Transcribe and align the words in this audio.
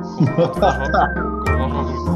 Komt 0.00 0.36
wel 0.36 0.50
komt 0.50 0.58
vast 0.58 0.90
wel 1.44 1.68
goed. 1.68 2.06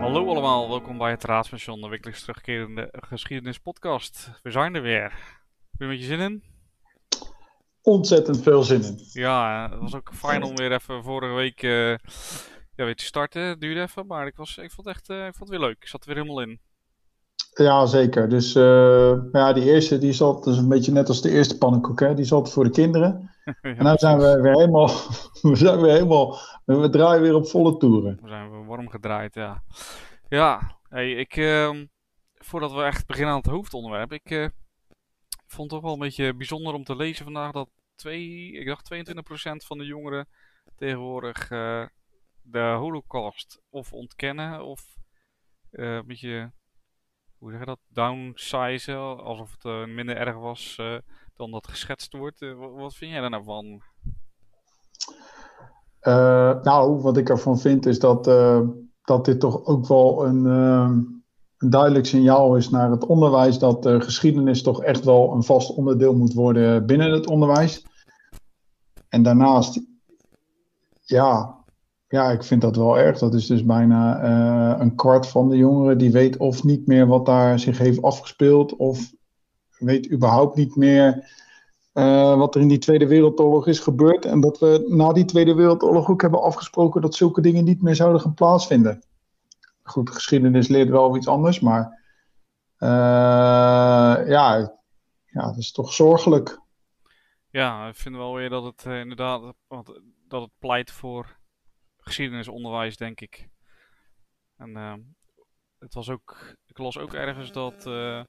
Hallo 0.00 0.28
allemaal, 0.28 0.68
welkom 0.68 0.98
bij 0.98 1.10
het 1.10 1.24
Raadspension, 1.24 1.80
de 1.80 1.88
wekelijks 1.88 2.20
terugkerende 2.20 2.88
geschiedenispodcast. 2.92 4.30
We 4.42 4.50
zijn 4.50 4.74
er 4.74 4.82
weer. 4.82 5.02
Heb 5.02 5.12
je 5.78 5.84
een 5.84 5.88
beetje 5.88 6.04
zin 6.04 6.20
in? 6.20 6.42
Ontzettend 7.82 8.42
veel 8.42 8.62
zin 8.62 8.82
in. 8.82 8.98
Ja, 9.12 9.68
het 9.70 9.80
was 9.80 9.94
ook 9.94 10.10
fijn 10.14 10.42
om 10.42 10.56
weer 10.56 10.72
even 10.72 11.02
vorige 11.02 11.34
week 11.34 11.62
eh, 11.62 11.90
ja, 12.76 12.84
weer 12.84 12.96
te 12.96 13.04
starten. 13.04 13.42
Het 13.42 13.60
duurde 13.60 13.80
even, 13.80 14.06
maar 14.06 14.26
ik, 14.26 14.36
was, 14.36 14.56
ik, 14.56 14.70
vond 14.70 14.86
het 14.86 14.96
echt, 14.96 15.08
eh, 15.08 15.26
ik 15.26 15.34
vond 15.34 15.50
het 15.50 15.58
weer 15.58 15.68
leuk. 15.68 15.82
Ik 15.82 15.88
zat 15.88 16.00
er 16.00 16.06
weer 16.06 16.22
helemaal 16.22 16.42
in. 16.42 16.60
Ja, 17.54 17.86
zeker. 17.86 18.28
Dus 18.28 18.54
eh, 18.54 19.14
ja, 19.32 19.52
die 19.52 19.64
eerste, 19.64 19.98
die 19.98 20.08
is 20.08 20.20
altijd 20.20 20.56
een 20.56 20.68
beetje 20.68 20.92
net 20.92 21.08
als 21.08 21.22
de 21.22 21.30
eerste 21.30 21.58
pannenkoek, 21.58 22.00
hè? 22.00 22.14
Die 22.14 22.32
altijd 22.32 22.54
voor 22.54 22.64
de 22.64 22.70
kinderen. 22.70 23.28
Ja, 23.62 23.74
En 23.74 23.84
nu 23.84 23.96
zijn 23.96 24.18
we 24.18 24.40
weer 24.40 24.52
helemaal, 24.52 24.86
we 25.42 25.56
zijn 25.56 25.80
weer 25.80 25.92
helemaal, 25.92 26.38
we 26.64 26.90
draaien 26.90 27.22
weer 27.22 27.34
op 27.34 27.48
volle 27.48 27.76
toeren. 27.76 28.18
We 28.22 28.28
zijn 28.28 28.50
weer 28.50 28.66
warm 28.66 28.88
gedraaid, 28.88 29.34
ja. 29.34 29.62
Ja, 30.28 30.78
hey, 30.88 31.12
ik, 31.12 31.36
ehm, 31.36 31.86
voordat 32.34 32.72
we 32.72 32.82
echt 32.82 33.06
beginnen 33.06 33.32
aan 33.32 33.40
het 33.40 33.50
hoofdonderwerp, 33.50 34.12
ik 34.12 34.30
eh, 34.30 34.46
vond 35.46 35.70
het 35.70 35.80
toch 35.80 35.80
wel 35.80 35.92
een 35.92 36.08
beetje 36.08 36.34
bijzonder 36.34 36.74
om 36.74 36.84
te 36.84 36.96
lezen 36.96 37.24
vandaag 37.24 37.52
dat 37.52 37.68
twee, 37.94 38.52
ik 38.52 38.66
dacht 38.66 38.84
22% 38.84 39.64
van 39.66 39.78
de 39.78 39.84
jongeren 39.84 40.28
tegenwoordig 40.76 41.50
eh, 41.50 41.86
de 42.42 42.74
holocaust 42.78 43.60
of 43.70 43.92
ontkennen 43.92 44.64
of 44.64 44.96
een 45.70 46.06
beetje, 46.06 46.52
hoe 47.44 47.52
zeg 47.52 47.62
je 47.62 47.66
dat, 47.66 47.78
downsizen, 47.88 49.24
alsof 49.24 49.52
het 49.52 49.64
eh, 49.64 49.84
minder 49.86 50.16
erg 50.16 50.36
was 50.36 50.76
eh, 50.80 50.94
dan 51.36 51.50
dat 51.50 51.68
geschetst 51.68 52.12
wordt. 52.12 52.42
Eh, 52.42 52.54
wa- 52.54 52.70
wat 52.70 52.94
vind 52.94 53.10
jij 53.10 53.20
daar 53.20 53.30
nou 53.30 53.44
van? 53.44 53.82
Nou, 56.62 57.00
wat 57.00 57.16
ik 57.16 57.28
ervan 57.28 57.58
vind 57.58 57.86
is 57.86 57.98
dat, 57.98 58.24
dat 59.02 59.24
dit 59.24 59.40
toch 59.40 59.64
ook 59.64 59.86
wel 59.86 60.26
een, 60.26 60.44
een 60.44 61.70
duidelijk 61.70 62.06
signaal 62.06 62.56
is 62.56 62.70
naar 62.70 62.90
het 62.90 63.06
onderwijs 63.06 63.58
dat 63.58 63.86
geschiedenis 63.86 64.62
toch 64.62 64.82
echt 64.82 65.04
wel 65.04 65.32
een 65.32 65.42
vast 65.42 65.70
onderdeel 65.70 66.14
moet 66.14 66.32
worden 66.34 66.86
binnen 66.86 67.10
het 67.10 67.26
onderwijs. 67.26 67.86
En 69.08 69.22
daarnaast, 69.22 69.80
ja, 71.02 71.63
ja, 72.14 72.30
ik 72.30 72.42
vind 72.42 72.60
dat 72.60 72.76
wel 72.76 72.98
erg. 72.98 73.18
Dat 73.18 73.34
is 73.34 73.46
dus 73.46 73.64
bijna 73.64 74.20
eh, 74.20 74.80
een 74.80 74.94
kwart 74.94 75.26
van 75.26 75.48
de 75.48 75.56
jongeren 75.56 75.98
die 75.98 76.12
weet 76.12 76.36
of 76.36 76.64
niet 76.64 76.86
meer 76.86 77.06
wat 77.06 77.26
daar 77.26 77.58
zich 77.58 77.78
heeft 77.78 78.02
afgespeeld, 78.02 78.76
of 78.76 79.12
weet 79.78 80.12
überhaupt 80.12 80.56
niet 80.56 80.76
meer 80.76 81.32
eh, 81.92 82.36
wat 82.36 82.54
er 82.54 82.60
in 82.60 82.68
die 82.68 82.78
Tweede 82.78 83.06
Wereldoorlog 83.06 83.66
is 83.66 83.78
gebeurd. 83.78 84.24
En 84.24 84.40
dat 84.40 84.58
we 84.58 84.84
na 84.88 85.12
die 85.12 85.24
Tweede 85.24 85.54
Wereldoorlog 85.54 86.10
ook 86.10 86.22
hebben 86.22 86.42
afgesproken 86.42 87.00
dat 87.00 87.14
zulke 87.14 87.40
dingen 87.40 87.64
niet 87.64 87.82
meer 87.82 87.94
zouden 87.94 88.20
gaan 88.20 88.34
plaatsvinden. 88.34 89.02
Goed, 89.82 90.10
geschiedenis 90.10 90.68
leert 90.68 90.88
wel 90.88 91.16
iets 91.16 91.28
anders, 91.28 91.60
maar 91.60 92.02
eh, 92.76 92.88
ja, 94.28 94.78
ja, 95.24 95.46
dat 95.46 95.56
is 95.56 95.72
toch 95.72 95.92
zorgelijk. 95.92 96.60
Ja, 97.50 97.88
ik 97.88 97.94
vind 97.94 98.16
wel 98.16 98.34
weer 98.34 98.48
dat 98.48 98.64
het 98.64 98.84
inderdaad 98.84 99.54
dat 100.28 100.42
het 100.42 100.58
pleit 100.58 100.90
voor 100.90 101.42
geschiedenisonderwijs, 102.04 102.96
denk 102.96 103.20
ik. 103.20 103.48
En 104.56 104.76
ehm, 104.76 105.00
het 105.78 105.94
was 105.94 106.10
ook, 106.10 106.56
ik 106.66 106.78
las 106.78 106.98
ook 106.98 107.14
ergens 107.14 107.52
dat, 107.52 107.86
eh, 107.86 108.24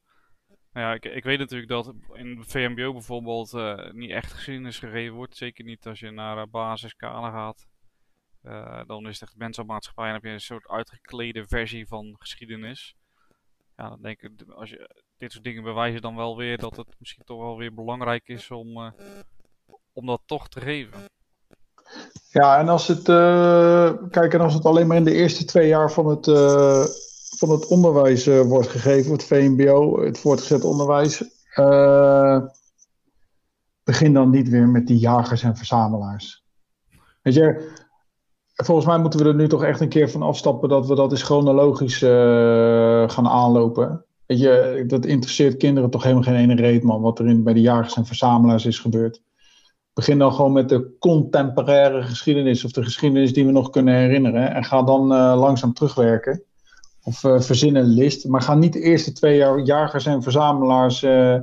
nou 0.71 0.87
ja, 0.87 0.93
ik, 0.93 1.05
ik 1.05 1.23
weet 1.23 1.39
natuurlijk 1.39 1.69
dat 1.69 1.93
in 2.13 2.43
VMBO 2.43 2.91
bijvoorbeeld 2.91 3.53
eh, 3.53 3.91
niet 3.91 4.11
echt 4.11 4.33
geschiedenis 4.33 4.79
gegeven 4.79 5.15
wordt. 5.15 5.37
Zeker 5.37 5.65
niet 5.65 5.87
als 5.87 5.99
je 5.99 6.11
naar 6.11 6.47
uh, 6.51 7.31
gaat. 7.31 7.67
Dan 8.87 9.07
is 9.07 9.19
het 9.19 9.29
echt 9.29 9.37
mens 9.37 9.57
en 9.57 10.13
heb 10.13 10.23
je 10.23 10.29
een 10.29 10.39
soort 10.39 10.67
uitgeklede 10.67 11.47
versie 11.47 11.87
van 11.87 12.15
geschiedenis. 12.19 12.95
Ja, 13.75 13.89
dan 13.89 14.01
denk 14.01 14.21
ik, 14.21 14.41
als 14.49 14.69
je 14.69 15.03
dit 15.17 15.31
soort 15.31 15.43
dingen 15.43 15.63
bewijzen 15.63 16.01
dan 16.01 16.15
wel 16.15 16.37
weer 16.37 16.57
dat 16.57 16.75
het 16.75 16.95
misschien 16.99 17.23
toch 17.23 17.41
wel 17.41 17.57
weer 17.57 17.73
belangrijk 17.73 18.27
is 18.27 18.51
om, 18.51 18.93
om 19.93 20.05
dat 20.05 20.21
toch 20.25 20.49
te 20.49 20.61
geven. 20.61 21.05
Ja, 22.35 22.59
en 22.59 22.69
als 22.69 22.87
het, 22.87 23.09
eh, 23.09 23.91
kijk, 24.09 24.33
en 24.33 24.39
als 24.39 24.53
het 24.53 24.65
alleen 24.65 24.87
maar 24.87 24.97
in 24.97 25.03
de 25.03 25.13
eerste 25.13 25.45
twee 25.45 25.67
jaar 25.67 25.91
van 25.91 26.07
het, 26.07 26.27
eh, 26.27 26.83
van 27.37 27.49
het 27.49 27.67
onderwijs 27.67 28.27
eh, 28.27 28.41
wordt 28.41 28.67
gegeven, 28.67 29.11
het 29.11 29.23
VMBO, 29.23 30.03
het 30.03 30.19
voortgezet 30.19 30.63
onderwijs, 30.63 31.23
begin 33.83 34.13
dan 34.13 34.29
niet 34.29 34.49
weer 34.49 34.67
met 34.67 34.87
die 34.87 34.97
jagers 34.97 35.43
en 35.43 35.55
verzamelaars. 35.55 36.45
Weet 37.21 37.33
je, 37.33 37.71
volgens 38.53 38.87
mij 38.87 38.97
moeten 38.97 39.19
we 39.19 39.25
er 39.25 39.35
nu 39.35 39.47
toch 39.47 39.63
echt 39.63 39.79
een 39.79 39.89
keer 39.89 40.09
van 40.09 40.21
afstappen 40.21 40.69
dat 40.69 40.87
we 40.87 40.95
dat 40.95 41.11
eens 41.11 41.23
chronologisch 41.23 41.97
gaan 43.13 43.27
aanlopen. 43.27 44.05
Weet 44.25 44.39
je, 44.39 44.83
dat 44.87 45.05
interesseert 45.05 45.57
kinderen 45.57 45.89
toch 45.89 46.03
helemaal 46.03 46.23
geen 46.23 46.35
ene 46.35 46.55
reet, 46.55 46.83
man, 46.83 47.01
wat 47.01 47.19
er 47.19 47.27
in, 47.27 47.43
bij 47.43 47.53
de 47.53 47.61
jagers 47.61 47.95
en 47.95 48.05
verzamelaars 48.05 48.65
is 48.65 48.79
gebeurd. 48.79 49.21
Begin 49.95 50.17
dan 50.17 50.33
gewoon 50.33 50.51
met 50.51 50.69
de 50.69 50.95
contemporaire 50.99 52.03
geschiedenis 52.03 52.65
of 52.65 52.71
de 52.71 52.83
geschiedenis 52.83 53.33
die 53.33 53.45
we 53.45 53.51
nog 53.51 53.69
kunnen 53.69 53.95
herinneren. 53.95 54.53
En 54.53 54.63
ga 54.63 54.83
dan 54.83 55.13
eh, 55.13 55.39
langzaam 55.39 55.73
terugwerken. 55.73 56.43
Of 57.03 57.23
uh, 57.23 57.39
verzin 57.39 57.75
een 57.75 57.85
list. 57.85 58.27
Maar 58.27 58.41
ga 58.41 58.55
niet 58.55 58.73
de 58.73 58.81
eerste 58.81 59.11
twee 59.11 59.37
jaar 59.37 59.59
jagers 59.59 60.05
en 60.05 60.23
verzamelaars 60.23 61.03
uh, 61.03 61.37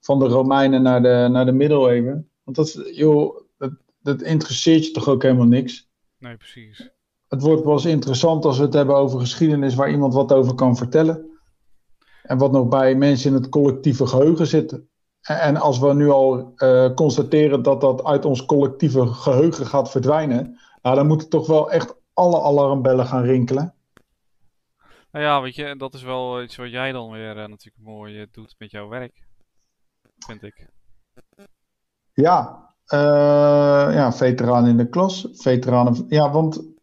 van 0.00 0.18
de 0.18 0.26
Romeinen 0.26 0.82
naar 0.82 1.02
de, 1.02 1.28
naar 1.30 1.44
de 1.44 1.52
middeleeuwen. 1.52 2.30
Want 2.44 2.56
dat, 2.56 2.90
joh, 2.92 3.40
dat, 3.56 3.70
dat 4.02 4.22
interesseert 4.22 4.86
je 4.86 4.90
toch 4.90 5.08
ook 5.08 5.22
helemaal 5.22 5.46
niks. 5.46 5.88
Nee, 6.18 6.36
precies. 6.36 6.90
Het 7.28 7.42
wordt 7.42 7.62
pas 7.62 7.84
interessant 7.84 8.44
als 8.44 8.58
we 8.58 8.64
het 8.64 8.74
hebben 8.74 8.96
over 8.96 9.20
geschiedenis 9.20 9.74
waar 9.74 9.90
iemand 9.90 10.14
wat 10.14 10.32
over 10.32 10.54
kan 10.54 10.76
vertellen. 10.76 11.40
En 12.22 12.38
wat 12.38 12.52
nog 12.52 12.68
bij 12.68 12.94
mensen 12.94 13.30
in 13.30 13.36
het 13.36 13.48
collectieve 13.48 14.06
geheugen 14.06 14.46
zit. 14.46 14.80
En 15.28 15.56
als 15.56 15.78
we 15.78 15.94
nu 15.94 16.10
al 16.10 16.52
uh, 16.56 16.94
constateren 16.94 17.62
dat 17.62 17.80
dat 17.80 18.04
uit 18.04 18.24
ons 18.24 18.44
collectieve 18.44 19.06
geheugen 19.06 19.66
gaat 19.66 19.90
verdwijnen, 19.90 20.58
nou, 20.82 20.96
dan 20.96 21.06
moeten 21.06 21.28
toch 21.28 21.46
wel 21.46 21.70
echt 21.70 21.94
alle 22.12 22.40
alarmbellen 22.42 23.06
gaan 23.06 23.22
rinkelen. 23.22 23.74
Nou 25.10 25.24
ja, 25.24 25.42
weet 25.42 25.54
je, 25.54 25.76
dat 25.76 25.94
is 25.94 26.02
wel 26.02 26.42
iets 26.42 26.56
wat 26.56 26.70
jij 26.70 26.92
dan 26.92 27.10
weer 27.10 27.36
uh, 27.36 27.46
natuurlijk 27.46 27.84
mooi 27.84 28.20
uh, 28.20 28.26
doet 28.32 28.54
met 28.58 28.70
jouw 28.70 28.88
werk. 28.88 29.22
Vind 30.18 30.42
ik. 30.42 30.68
Ja, 32.12 32.68
uh, 32.86 32.98
ja, 33.94 34.12
veteraan 34.12 34.66
in 34.66 34.76
de 34.76 34.88
klas. 34.88 35.28
Veteranen. 35.32 36.06
Ja, 36.08 36.30
want. 36.30 36.76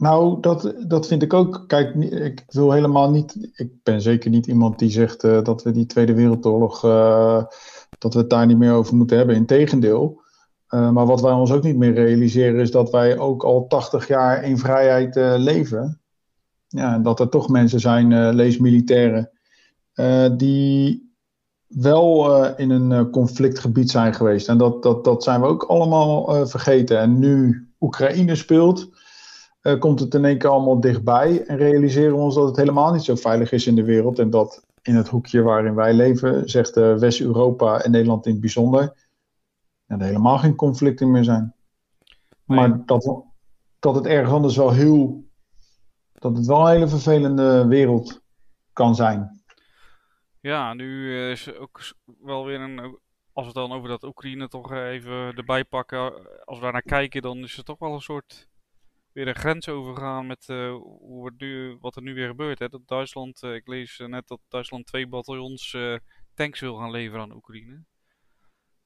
Nou, 0.00 0.40
dat, 0.40 0.74
dat 0.86 1.06
vind 1.06 1.22
ik 1.22 1.32
ook. 1.32 1.64
Kijk, 1.66 1.94
ik 2.04 2.44
wil 2.48 2.72
helemaal 2.72 3.10
niet. 3.10 3.50
Ik 3.52 3.72
ben 3.82 4.00
zeker 4.00 4.30
niet 4.30 4.46
iemand 4.46 4.78
die 4.78 4.90
zegt 4.90 5.24
uh, 5.24 5.42
dat 5.42 5.62
we 5.62 5.70
die 5.70 5.86
Tweede 5.86 6.14
Wereldoorlog. 6.14 6.84
Uh, 6.84 7.44
dat 7.98 8.14
we 8.14 8.20
het 8.20 8.30
daar 8.30 8.46
niet 8.46 8.58
meer 8.58 8.72
over 8.72 8.96
moeten 8.96 9.16
hebben. 9.16 9.36
Integendeel. 9.36 10.20
Uh, 10.70 10.90
maar 10.90 11.06
wat 11.06 11.20
wij 11.20 11.32
ons 11.32 11.52
ook 11.52 11.62
niet 11.62 11.76
meer 11.76 11.92
realiseren 11.92 12.60
is 12.60 12.70
dat 12.70 12.90
wij 12.90 13.18
ook 13.18 13.42
al 13.44 13.66
80 13.66 14.08
jaar 14.08 14.44
in 14.44 14.58
vrijheid 14.58 15.14
leven. 15.38 16.00
Ja, 16.68 16.94
en 16.94 17.02
dat 17.02 17.20
er 17.20 17.28
toch 17.28 17.48
mensen 17.48 17.80
zijn, 17.80 18.34
lees 18.34 18.58
militairen, 18.58 19.30
die 20.36 21.12
wel 21.66 22.44
in 22.56 22.70
een 22.70 23.10
conflictgebied 23.10 23.90
zijn 23.90 24.14
geweest. 24.14 24.48
En 24.48 24.58
dat, 24.58 24.82
dat, 24.82 25.04
dat 25.04 25.22
zijn 25.22 25.40
we 25.40 25.46
ook 25.46 25.62
allemaal 25.62 26.46
vergeten. 26.46 26.98
En 26.98 27.18
nu 27.18 27.68
Oekraïne 27.80 28.34
speelt, 28.34 28.90
komt 29.78 30.00
het 30.00 30.14
in 30.14 30.24
één 30.24 30.38
keer 30.38 30.50
allemaal 30.50 30.80
dichtbij. 30.80 31.44
En 31.46 31.56
realiseren 31.56 32.16
we 32.16 32.22
ons 32.22 32.34
dat 32.34 32.46
het 32.46 32.56
helemaal 32.56 32.92
niet 32.92 33.04
zo 33.04 33.14
veilig 33.14 33.52
is 33.52 33.66
in 33.66 33.74
de 33.74 33.84
wereld. 33.84 34.18
En 34.18 34.30
dat 34.30 34.64
in 34.82 34.94
het 34.94 35.08
hoekje 35.08 35.42
waarin 35.42 35.74
wij 35.74 35.94
leven, 35.94 36.48
zegt 36.48 36.74
West-Europa 36.74 37.80
en 37.82 37.90
Nederland 37.90 38.26
in 38.26 38.32
het 38.32 38.40
bijzonder, 38.40 38.94
er 39.86 40.02
helemaal 40.02 40.38
geen 40.38 40.54
conflicten 40.54 41.10
meer 41.10 41.24
zijn. 41.24 41.54
Nee. 42.44 42.58
Maar 42.58 42.86
dat, 42.86 43.24
dat 43.78 43.94
het 43.94 44.06
ergens 44.06 44.32
anders 44.32 44.56
wel 44.56 44.70
heel. 44.70 45.24
dat 46.12 46.36
het 46.36 46.46
wel 46.46 46.60
een 46.60 46.72
hele 46.72 46.88
vervelende 46.88 47.66
wereld 47.66 48.22
kan 48.72 48.94
zijn. 48.94 49.42
Ja, 50.40 50.74
nu 50.74 51.14
is 51.30 51.54
ook 51.54 51.80
wel 52.20 52.44
weer 52.44 52.60
een. 52.60 52.98
Als 53.32 53.52
we 53.52 53.60
het 53.60 53.68
dan 53.68 53.72
over 53.72 53.88
dat 53.88 54.04
Oekraïne 54.04 54.48
toch 54.48 54.72
even 54.72 55.36
erbij 55.36 55.64
pakken. 55.64 56.12
Als 56.44 56.58
we 56.58 56.64
daar 56.64 56.72
naar 56.72 56.82
kijken, 56.82 57.22
dan 57.22 57.38
is 57.38 57.56
er 57.56 57.64
toch 57.64 57.78
wel 57.78 57.92
een 57.92 58.00
soort. 58.00 58.48
Weer 59.12 59.28
een 59.28 59.34
grens 59.34 59.68
overgaan 59.68 60.26
met 60.26 60.48
uh, 60.48 60.76
hoe 60.80 61.26
het 61.26 61.40
nu, 61.40 61.76
wat 61.80 61.96
er 61.96 62.02
nu 62.02 62.14
weer 62.14 62.28
gebeurt. 62.28 62.58
Hè? 62.58 62.68
Dat 62.68 62.88
Duitsland, 62.88 63.42
uh, 63.42 63.54
ik 63.54 63.68
lees 63.68 63.98
net 63.98 64.28
dat 64.28 64.40
Duitsland 64.48 64.86
twee 64.86 65.06
bataljons 65.06 65.76
tanks 66.34 66.60
wil 66.60 66.76
gaan 66.76 66.90
leveren 66.90 67.22
aan 67.22 67.34
Oekraïne. 67.34 67.84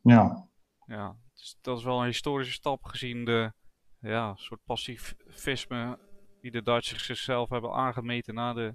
Ja. 0.01 0.49
Ja, 0.87 1.17
dus 1.35 1.59
dat 1.61 1.79
is 1.79 1.85
wel 1.85 2.01
een 2.01 2.07
historische 2.07 2.53
stap 2.53 2.85
gezien 2.85 3.25
de. 3.25 3.53
ja, 3.99 4.35
soort 4.35 4.61
pacifisme. 4.65 5.99
die 6.41 6.51
de 6.51 6.63
Duitsers 6.63 7.05
zichzelf 7.05 7.49
hebben 7.49 7.73
aangemeten 7.73 8.35
na 8.35 8.53
de 8.53 8.75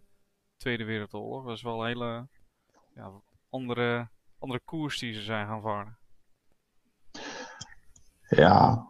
Tweede 0.57 0.83
Wereldoorlog. 0.83 1.45
Dat 1.45 1.55
is 1.55 1.61
wel 1.61 1.81
een 1.81 1.87
hele 1.87 2.27
ja, 2.95 3.11
andere, 3.49 4.09
andere 4.39 4.61
koers 4.65 4.99
die 4.99 5.13
ze 5.13 5.21
zijn 5.21 5.47
gaan 5.47 5.61
varen. 5.61 5.97
Ja. 8.29 8.87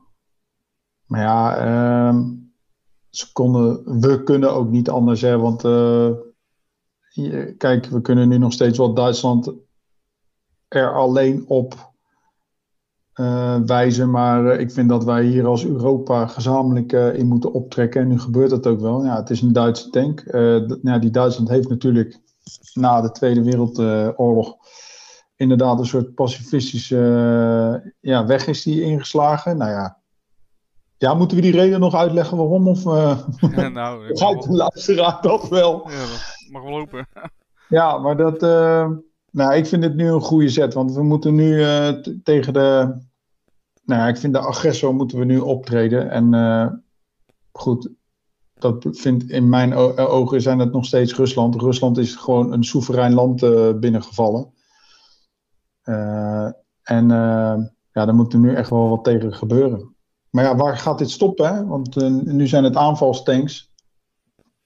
Maar 1.05 1.21
ja, 1.21 1.57
ehm, 1.57 2.38
we 3.85 4.21
kunnen 4.23 4.53
ook 4.53 4.69
niet 4.69 4.89
anders, 4.89 5.21
hè, 5.21 5.37
want 5.37 5.63
uh, 5.63 6.11
kijk, 7.57 7.85
we 7.85 8.01
kunnen 8.01 8.27
nu 8.27 8.37
nog 8.37 8.53
steeds 8.53 8.77
wel 8.77 8.93
Duitsland 8.93 9.53
er 10.67 10.93
alleen 10.93 11.45
op 11.47 11.91
uh, 13.15 13.59
wijzen. 13.65 14.09
Maar 14.09 14.45
uh, 14.45 14.59
ik 14.59 14.71
vind 14.71 14.89
dat 14.89 15.03
wij 15.03 15.23
hier 15.23 15.45
als 15.45 15.65
Europa 15.65 16.27
gezamenlijk 16.27 16.91
in 16.91 17.27
moeten 17.27 17.53
optrekken. 17.53 18.01
En 18.01 18.07
nu 18.07 18.19
gebeurt 18.19 18.49
dat 18.49 18.67
ook 18.67 18.79
wel. 18.79 19.03
Ja, 19.03 19.15
het 19.15 19.29
is 19.29 19.41
een 19.41 19.53
Duitse 19.53 19.89
tank. 19.89 20.23
ja, 20.81 20.99
die 20.99 21.09
Duitsland 21.09 21.49
heeft 21.49 21.69
natuurlijk 21.69 22.19
na 22.73 23.01
de 23.01 23.11
Tweede 23.11 23.43
Wereldoorlog 23.43 24.57
inderdaad 25.35 25.79
een 25.79 25.85
soort 25.85 26.13
pacifistische 26.13 27.93
ja, 27.99 28.25
weg 28.25 28.47
is 28.47 28.63
die 28.63 28.81
ingeslagen. 28.81 29.57
Nou 29.57 29.71
ja. 29.71 29.98
Ja, 30.99 31.13
moeten 31.13 31.37
we 31.37 31.43
die 31.43 31.51
reden 31.51 31.79
nog 31.79 31.95
uitleggen 31.95 32.37
waarom? 32.37 32.67
Of 32.67 32.83
ja, 33.55 33.67
nou, 33.67 34.07
de 34.13 34.45
luisteraar 34.47 35.21
dat 35.21 35.49
wel? 35.49 35.89
Ja, 35.89 35.99
dat 35.99 36.47
mag 36.49 36.61
wel 36.61 36.71
lopen. 36.71 37.07
ja, 37.79 37.97
maar 37.97 38.17
dat... 38.17 38.41
nou, 39.31 39.53
ik 39.53 39.65
vind 39.65 39.83
het 39.83 39.95
nu 39.95 40.07
een 40.07 40.21
goede 40.21 40.49
zet. 40.49 40.73
Want 40.73 40.93
we 40.93 41.03
moeten 41.03 41.35
nu 41.35 41.63
tegen 42.23 42.53
de 42.53 42.97
nou 43.89 44.09
ik 44.09 44.17
vind 44.17 44.33
de 44.33 44.39
agressor 44.39 44.95
moeten 44.95 45.17
we 45.17 45.25
nu 45.25 45.39
optreden. 45.39 46.09
En 46.09 46.33
uh, 46.33 46.67
goed, 47.51 47.89
dat 48.53 48.87
vindt 48.91 49.29
in 49.29 49.49
mijn 49.49 49.73
ogen 49.97 50.41
zijn 50.41 50.59
het 50.59 50.71
nog 50.71 50.85
steeds 50.85 51.15
Rusland. 51.15 51.55
Rusland 51.55 51.97
is 51.97 52.15
gewoon 52.15 52.51
een 52.51 52.63
soeverein 52.63 53.13
land 53.13 53.43
uh, 53.43 53.73
binnengevallen. 53.73 54.53
Uh, 55.83 56.49
en 56.83 57.07
ja, 57.91 58.05
daar 58.05 58.15
moet 58.15 58.33
er 58.33 58.39
nu 58.39 58.55
echt 58.55 58.69
wel 58.69 58.89
wat 58.89 59.03
tegen 59.03 59.33
gebeuren. 59.33 59.95
Maar 60.29 60.43
ja, 60.43 60.55
waar 60.55 60.77
gaat 60.77 60.97
dit 60.97 61.09
stoppen? 61.09 61.55
Hè? 61.55 61.65
Want 61.65 61.95
nu 62.25 62.47
zijn 62.47 62.63
het 62.63 62.75
aanvalstanks. 62.75 63.73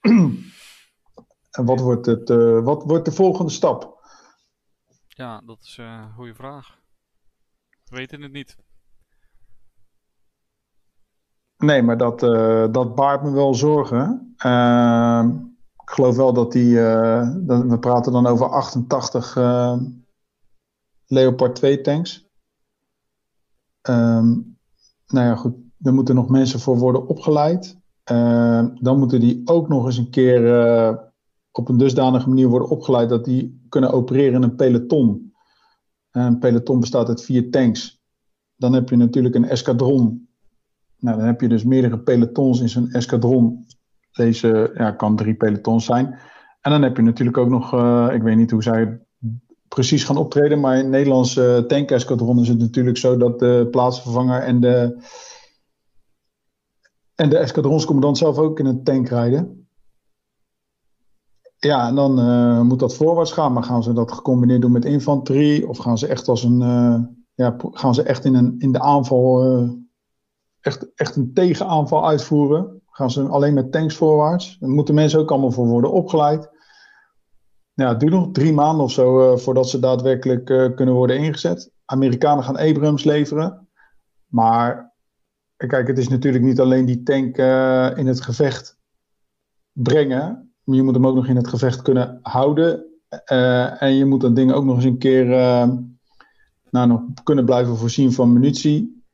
en 1.50 1.64
wat 1.64 1.80
wordt, 1.80 2.06
het, 2.06 2.28
wat 2.62 2.84
wordt 2.84 3.04
de 3.04 3.12
volgende 3.12 3.50
stap? 3.50 4.02
Ja, 5.06 5.40
dat 5.40 5.58
is 5.60 5.76
een 5.76 6.12
goede 6.12 6.34
vraag. 6.34 6.78
We 7.84 7.96
weten 7.96 8.22
het 8.22 8.32
niet. 8.32 8.56
Nee, 11.56 11.82
maar 11.82 11.96
dat, 11.96 12.20
dat 12.74 12.94
baart 12.94 13.22
me 13.22 13.30
wel 13.30 13.54
zorgen. 13.54 14.34
Uh, 14.44 15.24
ik 15.82 15.90
geloof 15.90 16.16
wel 16.16 16.32
dat 16.32 16.52
die. 16.52 16.74
Dat, 17.44 17.64
we 17.64 17.78
praten 17.80 18.12
dan 18.12 18.26
over 18.26 18.48
88 18.48 19.36
Leopard 21.06 21.54
2 21.54 21.80
tanks. 21.80 22.28
Um, 23.88 24.53
nou 25.06 25.26
ja, 25.26 25.34
goed. 25.34 25.54
Er 25.82 25.94
moeten 25.94 26.14
nog 26.14 26.28
mensen 26.28 26.60
voor 26.60 26.78
worden 26.78 27.08
opgeleid. 27.08 27.78
Ehm, 28.04 28.68
dan 28.74 28.98
moeten 28.98 29.20
die 29.20 29.40
ook 29.44 29.68
nog 29.68 29.86
eens 29.86 29.96
een 29.96 30.10
keer 30.10 30.42
op 31.50 31.68
een 31.68 31.76
dusdanige 31.76 32.28
manier 32.28 32.48
worden 32.48 32.68
opgeleid 32.68 33.08
dat 33.08 33.24
die 33.24 33.66
kunnen 33.68 33.92
opereren 33.92 34.34
in 34.34 34.42
een 34.42 34.56
peloton. 34.56 35.32
Een 36.10 36.38
peloton 36.38 36.80
bestaat 36.80 37.08
uit 37.08 37.24
vier 37.24 37.50
tanks. 37.50 38.02
Dan 38.56 38.72
heb 38.72 38.88
je 38.88 38.96
natuurlijk 38.96 39.34
een 39.34 39.48
eskadron 39.48 40.24
nou, 41.04 41.16
dan 41.16 41.26
heb 41.26 41.40
je 41.40 41.48
dus 41.48 41.64
meerdere 41.64 41.98
pelotons 41.98 42.60
in 42.60 42.68
zo'n 42.68 42.90
eskadron. 42.90 43.66
Deze 44.12 44.70
ja, 44.74 44.90
kan 44.90 45.16
drie 45.16 45.34
pelotons 45.34 45.84
zijn. 45.84 46.06
En 46.60 46.70
dan 46.70 46.82
heb 46.82 46.96
je 46.96 47.02
natuurlijk 47.02 47.36
ook 47.36 47.48
nog, 47.48 47.72
ik 48.12 48.22
weet 48.22 48.36
niet 48.36 48.50
hoe 48.50 48.62
zij 48.62 49.00
precies 49.74 50.04
gaan 50.04 50.16
optreden, 50.16 50.60
maar 50.60 50.78
in 50.78 50.90
Nederlandse 50.90 51.64
tankeskadron 51.68 52.40
is 52.40 52.48
het 52.48 52.58
natuurlijk 52.58 52.96
zo 52.96 53.16
dat 53.16 53.38
de 53.38 53.68
plaatsvervanger 53.70 54.42
en 54.42 54.60
de, 54.60 55.02
en 57.14 57.28
de 57.28 58.16
zelf 58.16 58.38
ook 58.38 58.58
in 58.58 58.66
een 58.66 58.84
tank 58.84 59.08
rijden. 59.08 59.68
Ja, 61.58 61.88
en 61.88 61.94
dan 61.94 62.18
uh, 62.18 62.60
moet 62.60 62.78
dat 62.78 62.94
voorwaarts 62.94 63.32
gaan. 63.32 63.52
Maar 63.52 63.62
gaan 63.62 63.82
ze 63.82 63.92
dat 63.92 64.12
gecombineerd 64.12 64.60
doen 64.60 64.72
met 64.72 64.84
infanterie? 64.84 65.68
Of 65.68 65.78
gaan 65.78 65.98
ze 65.98 66.06
echt 66.06 66.28
als 66.28 66.44
een. 66.44 66.60
Uh, 66.60 66.98
ja, 67.34 67.56
gaan 67.58 67.94
ze 67.94 68.02
echt 68.02 68.24
in, 68.24 68.34
een, 68.34 68.54
in 68.58 68.72
de 68.72 68.80
aanval 68.80 69.46
uh, 69.46 69.70
echt, 70.60 70.94
echt 70.94 71.16
een 71.16 71.32
tegenaanval 71.32 72.06
uitvoeren. 72.06 72.82
Gaan 72.90 73.10
ze 73.10 73.22
alleen 73.22 73.54
met 73.54 73.72
tanks 73.72 73.96
voorwaarts. 73.96 74.56
Daar 74.60 74.70
moeten 74.70 74.94
mensen 74.94 75.20
ook 75.20 75.30
allemaal 75.30 75.52
voor 75.52 75.66
worden 75.66 75.92
opgeleid. 75.92 76.53
Ja, 77.74 77.88
het 77.88 78.00
duurt 78.00 78.12
nog 78.12 78.28
drie 78.32 78.52
maanden 78.52 78.84
of 78.84 78.92
zo 78.92 79.32
uh, 79.32 79.38
voordat 79.38 79.68
ze 79.68 79.78
daadwerkelijk 79.78 80.50
uh, 80.50 80.74
kunnen 80.74 80.94
worden 80.94 81.18
ingezet. 81.18 81.70
Amerikanen 81.84 82.44
gaan 82.44 82.56
Abrams 82.56 83.04
leveren. 83.04 83.68
Maar 84.26 84.92
kijk, 85.56 85.86
het 85.86 85.98
is 85.98 86.08
natuurlijk 86.08 86.44
niet 86.44 86.60
alleen 86.60 86.84
die 86.84 87.02
tank 87.02 87.38
uh, 87.38 87.90
in 87.96 88.06
het 88.06 88.20
gevecht 88.20 88.78
brengen. 89.72 90.52
Maar 90.64 90.76
je 90.76 90.82
moet 90.82 90.94
hem 90.94 91.06
ook 91.06 91.14
nog 91.14 91.26
in 91.26 91.36
het 91.36 91.48
gevecht 91.48 91.82
kunnen 91.82 92.18
houden. 92.22 92.84
en 93.78 93.94
je 93.94 94.04
moet 94.04 94.20
dat 94.20 94.36
ding 94.36 94.52
ook 94.52 94.64
nog 94.64 94.76
eens 94.76 94.84
een 94.84 94.98
keer 94.98 95.26
nou, 96.70 96.86
nog 96.86 97.00
kunnen 97.22 97.44
blijven 97.44 97.76
voorzien 97.76 98.12
van 98.12 98.32
munitie. 98.32 99.04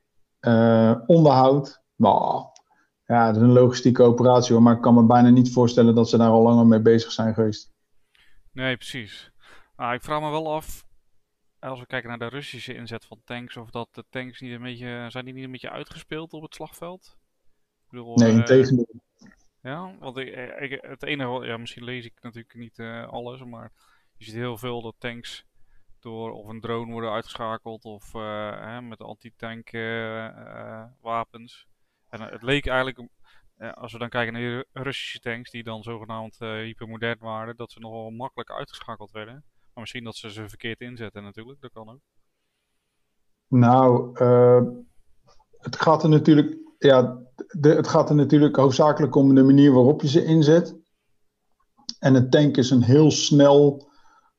Uh, 0.41 0.95
onderhoud. 1.07 1.83
Nou, 1.97 2.45
ja, 3.07 3.27
dat 3.27 3.37
is 3.37 3.43
een 3.43 3.53
logistieke 3.53 4.03
operatie 4.03 4.55
hoor, 4.55 4.63
maar 4.63 4.75
ik 4.75 4.81
kan 4.81 4.95
me 4.95 5.03
bijna 5.03 5.29
niet 5.29 5.53
voorstellen 5.53 5.95
dat 5.95 6.09
ze 6.09 6.17
daar 6.17 6.31
al 6.31 6.43
langer 6.43 6.67
mee 6.67 6.81
bezig 6.81 7.13
zijn 7.13 7.35
geweest. 7.35 7.70
Nee, 8.53 8.77
precies. 8.77 9.31
Nou, 9.77 9.95
ik 9.95 10.03
vraag 10.03 10.21
me 10.21 10.31
wel 10.31 10.55
af, 10.55 10.85
als 11.59 11.81
we 11.81 11.87
kijken 11.87 12.09
naar 12.09 12.19
de 12.19 12.29
Russische 12.29 12.75
inzet 12.75 13.05
van 13.05 13.21
tanks, 13.25 13.57
of 13.57 13.71
dat 13.71 13.89
de 13.95 14.05
tanks 14.11 14.41
niet 14.41 14.53
een 14.53 14.63
beetje, 14.63 15.07
zijn 15.09 15.25
die 15.25 15.35
niet 15.35 15.45
een 15.45 15.51
beetje 15.51 15.71
uitgespeeld 15.71 16.33
op 16.33 16.43
het 16.43 16.55
slagveld? 16.55 17.19
Ik 17.85 17.91
bedoel, 17.91 18.17
nee, 18.17 18.31
in 18.31 18.39
uh, 18.39 18.45
tegendeel. 18.45 19.03
Ja, 19.63 19.99
want 19.99 20.17
ik, 20.17 20.59
ik, 20.61 20.79
het 20.83 21.03
enige, 21.03 21.47
ja, 21.47 21.57
misschien 21.57 21.85
lees 21.85 22.05
ik 22.05 22.23
natuurlijk 22.23 22.55
niet 22.55 22.79
uh, 22.79 23.09
alles, 23.09 23.45
maar 23.45 23.73
je 24.17 24.25
ziet 24.25 24.35
heel 24.35 24.57
veel 24.59 24.83
dat 24.83 24.95
tanks 24.99 25.45
door 25.99 26.33
of 26.33 26.47
een 26.47 26.61
drone 26.61 26.93
worden 26.93 27.13
uitgeschakeld 27.13 27.85
of 27.85 28.15
uh, 28.15 28.61
hè, 28.61 28.83
met 28.83 29.01
anti-tank 29.01 29.71
wapens. 31.01 31.67
En 32.09 32.21
het 32.21 32.43
leek 32.43 32.67
eigenlijk, 32.67 33.09
als 33.75 33.93
we 33.93 33.99
dan 33.99 34.09
kijken 34.09 34.33
naar 34.33 34.43
de 34.43 34.67
Russische 34.73 35.21
tanks, 35.21 35.51
die 35.51 35.63
dan 35.63 35.83
zogenaamd 35.83 36.39
hypermodern 36.39 37.19
waren, 37.21 37.57
dat 37.57 37.73
ze 37.73 37.81
nogal 37.81 38.11
makkelijk 38.11 38.51
uitgeschakeld 38.51 39.11
werden. 39.11 39.35
Maar 39.35 39.83
misschien 39.83 40.05
dat 40.05 40.17
ze 40.17 40.33
ze 40.33 40.49
verkeerd 40.49 40.81
inzetten 40.81 41.23
natuurlijk, 41.23 41.61
dat 41.61 41.73
kan 41.73 41.89
ook. 41.89 42.01
Nou, 43.49 44.13
het 45.61 45.77
gaat 45.77 46.03
er 46.03 46.09
natuurlijk, 46.09 46.57
ja, 46.79 47.19
de, 47.59 47.69
het 47.69 47.89
gaat 47.89 48.09
er 48.09 48.15
natuurlijk 48.15 48.57
hoofdzakelijk 48.57 49.15
om 49.15 49.35
de 49.35 49.43
manier 49.43 49.73
waarop 49.73 50.03
je 50.03 50.09
ze 50.09 50.25
inzet. 50.25 50.79
En 51.99 52.15
een 52.15 52.31
tank 52.31 52.57
is 52.57 52.71
een 52.71 52.83
heel 52.83 53.11
snel 53.11 53.89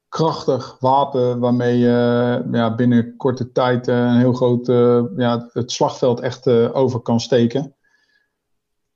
krachtig 0.08 0.80
wapen 0.80 1.40
waarmee 1.40 1.78
je 1.78 2.48
ja, 2.52 2.76
binnen 2.76 3.16
korte 3.16 3.52
tijd 3.52 3.88
eh, 3.88 3.96
een 3.96 4.18
heel 4.18 4.34
groot 4.34 4.68
ja, 5.18 5.50
het 5.52 5.72
slagveld 5.72 6.20
echt 6.20 6.48
over 6.74 7.00
kan 7.00 7.20
steken. 7.20 7.76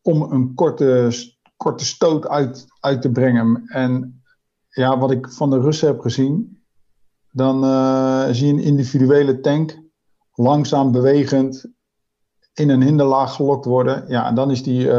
Om 0.08 0.22
een 0.22 0.54
korte, 0.54 1.12
korte 1.58 1.86
stoot 1.86 2.28
uit, 2.28 2.66
uit 2.80 3.02
te 3.02 3.12
brengen. 3.12 3.64
En 3.66 4.24
ja, 4.70 4.98
wat 4.98 5.12
ik 5.12 5.32
van 5.32 5.50
de 5.50 5.60
Russen 5.60 5.88
heb 5.88 6.00
gezien, 6.00 6.64
dan 7.32 7.64
zie 8.36 8.48
je 8.48 8.54
een 8.54 8.60
individuele 8.60 9.40
tank 9.40 9.80
langzaam 10.34 10.92
bewegend 10.92 11.66
in 12.54 12.70
een 12.70 12.82
hinderlaag 12.82 13.36
gelokt 13.36 13.66
worden. 13.66 14.06
Ja, 14.08 14.28
en 14.28 14.36
dan 14.36 14.52
is 14.52 14.64
die 14.64 14.92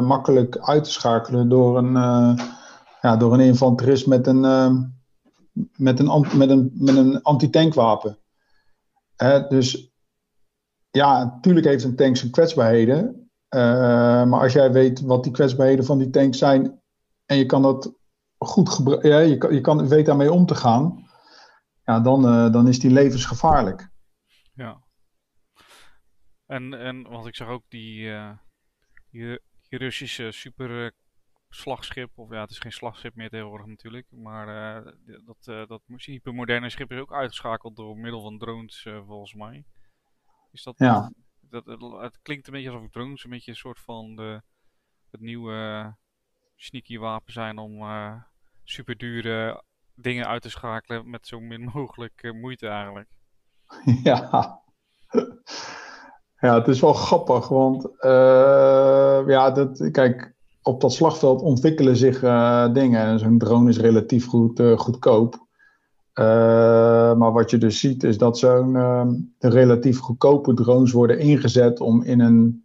makkelijk 0.00 0.58
uit 0.58 0.84
te 0.84 0.90
schakelen 0.90 1.48
door 1.48 1.78
een, 1.78 1.92
ja, 3.00 3.16
door 3.18 3.32
een 3.32 3.40
infanterist 3.40 4.06
met 4.06 4.26
een 4.26 4.40
met 5.76 5.98
een, 5.98 6.26
met 6.36 6.50
een, 6.50 6.70
met 6.74 6.96
een 6.96 7.22
anti-tankwapen. 7.22 8.18
dus 9.48 9.92
ja, 10.90 11.24
natuurlijk 11.24 11.66
heeft 11.66 11.84
een 11.84 11.96
tank 11.96 12.16
zijn 12.16 12.30
kwetsbaarheden. 12.30 13.25
Uh, 13.54 14.24
maar 14.24 14.40
als 14.40 14.52
jij 14.52 14.72
weet 14.72 15.00
wat 15.00 15.22
die 15.22 15.32
kwetsbaarheden 15.32 15.84
van 15.84 15.98
die 15.98 16.10
tank 16.10 16.34
zijn 16.34 16.80
en 17.26 17.36
je 17.36 17.46
kan 17.46 17.62
dat 17.62 17.94
goed 18.38 18.68
gebruiken, 18.68 19.10
ja, 19.10 19.18
je, 19.18 19.38
kan, 19.38 19.54
je 19.54 19.60
kan, 19.60 19.88
weet 19.88 20.06
daarmee 20.06 20.32
om 20.32 20.46
te 20.46 20.54
gaan, 20.54 21.08
ja, 21.84 22.00
dan, 22.00 22.24
uh, 22.24 22.52
dan 22.52 22.68
is 22.68 22.78
die 22.78 22.90
levensgevaarlijk. 22.90 23.90
Ja. 24.54 24.84
En, 26.46 26.74
en 26.74 27.02
want 27.02 27.26
ik 27.26 27.36
zag 27.36 27.48
ook 27.48 27.64
die, 27.68 28.12
die, 29.10 29.40
die 29.68 29.78
Russische 29.78 30.32
super 30.32 30.92
slagschip, 31.48 32.10
of 32.14 32.30
ja, 32.30 32.40
het 32.40 32.50
is 32.50 32.58
geen 32.58 32.72
slagschip 32.72 33.14
meer 33.14 33.28
tegenwoordig 33.28 33.66
natuurlijk, 33.66 34.06
maar 34.10 34.48
uh, 34.48 34.92
dat, 35.24 35.46
uh, 35.46 35.66
dat 35.66 35.82
hypermoderne 35.86 36.70
schip 36.70 36.92
is 36.92 37.00
ook 37.00 37.12
uitgeschakeld 37.12 37.76
door 37.76 37.96
middel 37.96 38.20
van 38.20 38.38
drones 38.38 38.84
uh, 38.84 39.02
volgens 39.06 39.34
mij. 39.34 39.64
Is 40.50 40.62
dat, 40.62 40.74
ja. 40.78 41.12
Dat, 41.50 41.66
het, 41.66 41.80
het, 42.00 42.18
klinkt 42.22 42.46
een 42.46 42.52
beetje 42.52 42.70
alsof 42.70 42.90
drones 42.90 43.24
een 43.24 43.30
beetje 43.30 43.50
een 43.50 43.56
soort 43.56 43.80
van 43.80 44.16
de, 44.16 44.42
het 45.10 45.20
nieuwe 45.20 45.94
sneaky 46.56 46.98
wapen 46.98 47.32
zijn 47.32 47.58
om 47.58 47.82
super 48.64 48.96
dure 48.96 49.62
dingen 49.94 50.26
uit 50.26 50.42
te 50.42 50.50
schakelen 50.50 51.10
met 51.10 51.26
zo 51.26 51.40
min 51.40 51.70
mogelijk 51.74 52.32
moeite 52.32 52.68
eigenlijk. 52.68 53.08
Ja. 54.02 54.60
Ja, 56.40 56.54
het 56.54 56.68
is 56.68 56.80
wel 56.80 56.92
grappig, 56.92 57.48
want 57.48 57.84
uh, 58.00 59.22
ja, 59.26 59.50
dat, 59.50 59.90
kijk, 59.90 60.34
op 60.62 60.80
dat 60.80 60.92
slagveld 60.92 61.42
ontwikkelen 61.42 61.96
zich 61.96 62.22
uh, 62.22 62.72
dingen. 62.72 63.00
En 63.00 63.18
zo'n 63.18 63.38
drone 63.38 63.68
is 63.68 63.78
relatief 63.78 64.26
goed, 64.26 64.60
uh, 64.60 64.78
goedkoop. 64.78 65.45
Maar 67.18 67.32
wat 67.32 67.50
je 67.50 67.58
dus 67.58 67.80
ziet 67.80 68.02
is 68.02 68.18
dat 68.18 68.38
zo'n 68.38 68.72
de 69.38 69.48
relatief 69.48 69.98
goedkope 69.98 70.54
drones 70.54 70.92
worden 70.92 71.18
ingezet 71.18 71.80
om 71.80 72.02
in 72.02 72.20
een, 72.20 72.64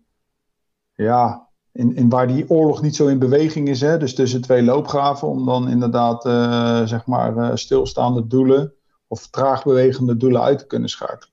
ja, 0.93 1.47
in, 1.71 1.95
in 1.95 2.09
waar 2.09 2.27
die 2.27 2.49
oorlog 2.49 2.81
niet 2.81 2.95
zo 2.95 3.07
in 3.07 3.19
beweging 3.19 3.67
is, 3.67 3.81
hè, 3.81 3.97
dus 3.97 4.15
tussen 4.15 4.41
twee 4.41 4.63
loopgraven, 4.63 5.27
om 5.27 5.45
dan 5.45 5.69
inderdaad, 5.69 6.21
zeg 6.89 7.05
maar, 7.05 7.57
stilstaande 7.57 8.27
doelen 8.27 8.73
of 9.07 9.27
traag 9.27 9.63
bewegende 9.63 10.17
doelen 10.17 10.41
uit 10.41 10.59
te 10.59 10.67
kunnen 10.67 10.89
schakelen 10.89 11.31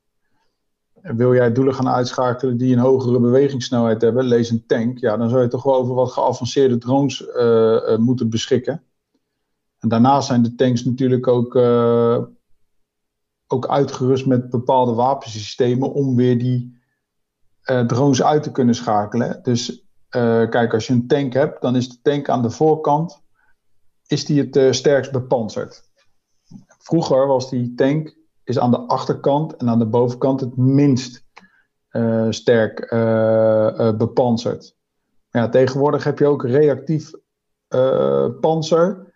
wil 1.16 1.34
jij 1.34 1.52
doelen 1.52 1.74
gaan 1.74 1.88
uitschakelen 1.88 2.56
die 2.56 2.72
een 2.72 2.78
hogere 2.78 3.20
bewegingssnelheid 3.20 4.02
hebben, 4.02 4.24
lees 4.24 4.50
een 4.50 4.66
tank, 4.66 4.98
ja, 4.98 5.16
dan 5.16 5.28
zou 5.28 5.42
je 5.42 5.48
toch 5.48 5.62
wel 5.62 5.74
over 5.74 5.94
wat 5.94 6.12
geavanceerde 6.12 6.78
drones 6.78 7.24
moeten 7.96 8.30
beschikken. 8.30 8.82
En 9.78 9.88
daarnaast 9.88 10.26
zijn 10.26 10.42
de 10.42 10.54
tanks 10.54 10.84
natuurlijk 10.84 11.26
ook, 11.26 11.54
uh, 11.54 12.18
ook 13.46 13.66
uitgerust 13.66 14.26
met 14.26 14.50
bepaalde 14.50 14.92
wapensystemen 14.92 15.92
om 15.92 16.16
weer 16.16 16.38
die 16.38 16.76
drones 17.86 18.22
uit 18.22 18.42
te 18.42 18.50
kunnen 18.50 18.74
schakelen. 18.74 19.42
Dus 19.42 19.86
kijk, 20.08 20.74
als 20.74 20.86
je 20.86 20.92
een 20.92 21.06
tank 21.06 21.32
hebt, 21.32 21.60
dan 21.62 21.76
is 21.76 21.88
de 21.88 21.98
tank 22.02 22.28
aan 22.28 22.42
de 22.42 22.50
voorkant 22.50 23.22
is 24.06 24.24
die 24.24 24.48
het 24.50 24.74
sterkst 24.74 25.12
bepanserd. 25.12 25.90
Vroeger 26.78 27.26
was 27.26 27.50
die 27.50 27.74
tank 27.74 28.16
is 28.44 28.58
aan 28.58 28.70
de 28.70 28.78
achterkant 28.78 29.56
en 29.56 29.68
aan 29.68 29.78
de 29.78 29.86
bovenkant 29.86 30.40
het 30.40 30.56
minst 30.56 31.24
sterk 32.30 32.92
uh, 32.92 33.96
bepanserd. 33.96 34.76
Ja, 35.30 35.48
tegenwoordig 35.48 36.04
heb 36.04 36.18
je 36.18 36.26
ook 36.26 36.44
reactief 36.44 37.10
panzer. 38.40 39.07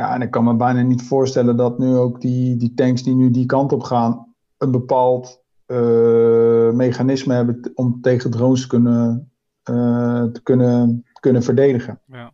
Ja, 0.00 0.14
en 0.14 0.22
ik 0.22 0.30
kan 0.30 0.44
me 0.44 0.54
bijna 0.54 0.82
niet 0.82 1.02
voorstellen 1.02 1.56
dat 1.56 1.78
nu 1.78 1.96
ook 1.96 2.20
die, 2.20 2.56
die 2.56 2.74
tanks 2.74 3.02
die 3.02 3.14
nu 3.14 3.30
die 3.30 3.46
kant 3.46 3.72
op 3.72 3.82
gaan, 3.82 4.34
een 4.58 4.70
bepaald 4.70 5.42
mechanisme 6.74 7.34
hebben 7.34 7.70
om 7.74 8.00
tegen 8.00 8.30
drones 8.30 8.60
te 8.60 8.66
kunnen, 8.66 9.32
te 10.32 10.40
kunnen, 10.42 11.04
kunnen 11.20 11.42
verdedigen. 11.42 12.00
Ja. 12.06 12.32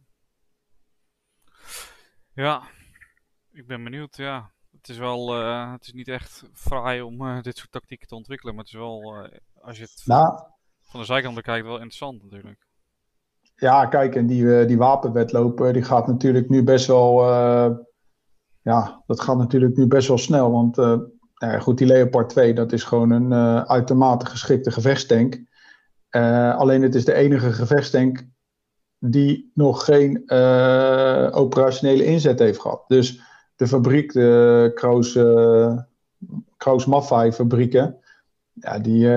ja, 2.32 2.62
ik 3.52 3.66
ben 3.66 3.84
benieuwd, 3.84 4.16
ja 4.16 4.54
het 4.70 4.88
is 4.88 4.98
wel, 4.98 5.40
uh, 5.40 5.72
het 5.72 5.86
is 5.86 5.92
niet 5.92 6.08
echt 6.08 6.44
fraai 6.52 7.00
om 7.00 7.42
dit 7.42 7.56
soort 7.56 7.72
tactieken 7.72 8.08
te 8.08 8.14
ontwikkelen, 8.14 8.54
maar 8.54 8.64
het 8.64 8.72
is 8.72 8.80
wel, 8.80 9.28
als 9.60 9.76
je 9.76 9.82
het 9.82 10.02
nou, 10.04 10.38
van 10.80 11.00
de 11.00 11.06
zijkant 11.06 11.34
bekijkt, 11.34 11.66
wel 11.66 11.74
interessant 11.74 12.22
natuurlijk. 12.22 12.65
Ja, 13.56 13.86
kijk, 13.86 14.14
en 14.14 14.26
die, 14.26 14.64
die 14.64 14.78
wapenwetloop, 14.78 15.68
die 15.72 15.82
gaat 15.82 16.06
natuurlijk 16.06 16.48
nu 16.48 16.62
best 16.62 16.86
wel, 16.86 17.24
ja, 18.62 19.02
dat 19.06 19.20
gaat 19.20 19.36
natuurlijk 19.36 19.76
nu 19.76 19.86
best 19.86 20.08
wel 20.08 20.18
snel, 20.18 20.50
want 20.50 20.76
nou 20.76 21.60
goed, 21.60 21.78
die 21.78 21.86
Leopard 21.86 22.28
2, 22.28 22.54
dat 22.54 22.72
is 22.72 22.84
gewoon 22.84 23.10
een 23.10 23.32
uitermate 23.66 24.26
geschikte 24.26 24.70
gevechtstank. 24.70 25.40
alleen 26.56 26.82
het 26.82 26.94
is 26.94 27.04
de 27.04 27.14
enige 27.14 27.52
gevechtstank 27.52 28.26
die 28.98 29.50
nog 29.54 29.84
geen 29.84 30.30
operationele 31.32 32.04
inzet 32.04 32.38
heeft 32.38 32.60
gehad. 32.60 32.84
Dus 32.88 33.20
de 33.56 33.66
fabriek, 33.66 34.12
de 34.12 34.70
Kraus, 34.74 35.14
uh, 35.14 35.78
Kraus 36.56 36.86
Maffei 36.86 37.32
fabrieken, 37.32 37.98
ja, 38.52 38.78
die, 38.78 39.08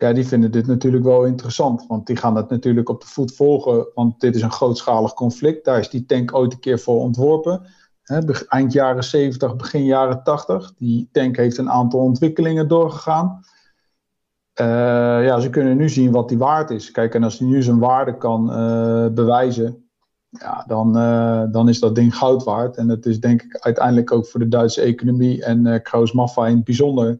ja, 0.00 0.12
die 0.12 0.26
vinden 0.26 0.50
dit 0.50 0.66
natuurlijk 0.66 1.04
wel 1.04 1.24
interessant. 1.24 1.86
Want 1.86 2.06
die 2.06 2.16
gaan 2.16 2.36
het 2.36 2.50
natuurlijk 2.50 2.88
op 2.88 3.00
de 3.00 3.06
voet 3.06 3.34
volgen. 3.34 3.86
Want 3.94 4.20
dit 4.20 4.34
is 4.34 4.42
een 4.42 4.52
grootschalig 4.52 5.14
conflict. 5.14 5.64
Daar 5.64 5.78
is 5.78 5.90
die 5.90 6.06
tank 6.06 6.34
ooit 6.34 6.52
een 6.52 6.60
keer 6.60 6.78
voor 6.78 7.00
ontworpen. 7.00 7.62
eind 8.48 8.72
jaren 8.72 9.04
70, 9.04 9.56
begin 9.56 9.84
jaren 9.84 10.22
80. 10.22 10.74
Die 10.76 11.08
tank 11.12 11.36
heeft 11.36 11.58
een 11.58 11.70
aantal 11.70 12.00
ontwikkelingen 12.00 12.68
doorgegaan. 12.68 13.40
Uh, 14.60 14.66
ja, 15.24 15.40
ze 15.40 15.50
kunnen 15.50 15.76
nu 15.76 15.88
zien 15.88 16.10
wat 16.10 16.28
die 16.28 16.38
waard 16.38 16.70
is. 16.70 16.90
Kijk, 16.90 17.14
en 17.14 17.22
als 17.22 17.38
hij 17.38 17.48
nu 17.48 17.62
zijn 17.62 17.78
waarde 17.78 18.16
kan 18.16 18.46
bewijzen, 19.14 19.90
ja, 20.30 20.64
dan, 20.66 20.96
uh, 20.96 21.42
dan 21.50 21.68
is 21.68 21.80
dat 21.80 21.94
ding 21.94 22.16
goud 22.16 22.44
waard. 22.44 22.76
En 22.76 22.88
het 22.88 23.06
is 23.06 23.20
denk 23.20 23.42
ik 23.42 23.58
uiteindelijk 23.58 24.12
ook 24.12 24.26
voor 24.26 24.40
de 24.40 24.48
Duitse 24.48 24.80
economie 24.80 25.44
en 25.44 25.66
uh, 25.66 25.82
Kraus 25.82 26.12
Maffa 26.12 26.46
in 26.46 26.56
het 26.56 26.64
bijzonder, 26.64 27.18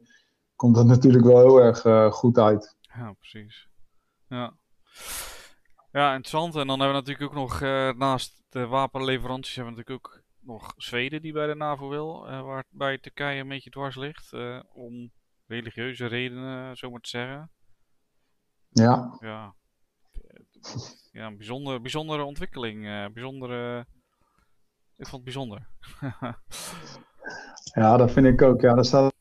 komt 0.60 0.74
dat 0.74 0.86
natuurlijk 0.86 1.24
wel 1.24 1.38
heel 1.38 1.60
erg 1.60 1.84
uh, 1.84 2.10
goed 2.12 2.38
uit. 2.38 2.76
Ja, 2.80 3.12
precies. 3.12 3.68
Ja. 4.28 4.56
ja, 5.92 6.14
interessant. 6.14 6.54
En 6.54 6.66
dan 6.66 6.80
hebben 6.80 6.96
we 6.96 7.06
natuurlijk 7.06 7.30
ook 7.30 7.38
nog, 7.38 7.60
naast 7.96 8.42
de 8.48 8.66
wapenleveranties, 8.66 9.54
hebben 9.54 9.74
we 9.74 9.78
natuurlijk 9.78 10.06
ook 10.06 10.22
nog 10.40 10.72
Zweden 10.76 11.22
die 11.22 11.32
bij 11.32 11.46
de 11.46 11.54
NAVO 11.54 11.88
wil, 11.88 12.20
waarbij 12.24 12.98
Turkije 12.98 13.40
een 13.40 13.48
beetje 13.48 13.70
dwars 13.70 13.96
ligt, 13.96 14.32
om 14.72 15.12
religieuze 15.46 16.06
redenen, 16.06 16.76
zo 16.76 16.90
maar 16.90 17.00
te 17.00 17.08
zeggen. 17.08 17.50
Ja. 18.68 19.16
Ja 19.20 19.54
ja, 21.12 21.26
een 21.26 21.36
bijzonder, 21.36 21.80
bijzondere 21.80 22.22
ontwikkeling. 22.22 22.84
Uh, 22.84 23.06
bijzondere... 23.12 23.86
Ik 24.96 25.06
vond 25.06 25.12
het 25.12 25.24
bijzonder. 25.24 25.68
ja, 27.82 27.96
dat 27.96 28.10
vind 28.10 28.26
ik 28.26 28.42
ook. 28.42 28.60
Ja, 28.60 28.76
er 28.76 28.84
staat 28.84 29.12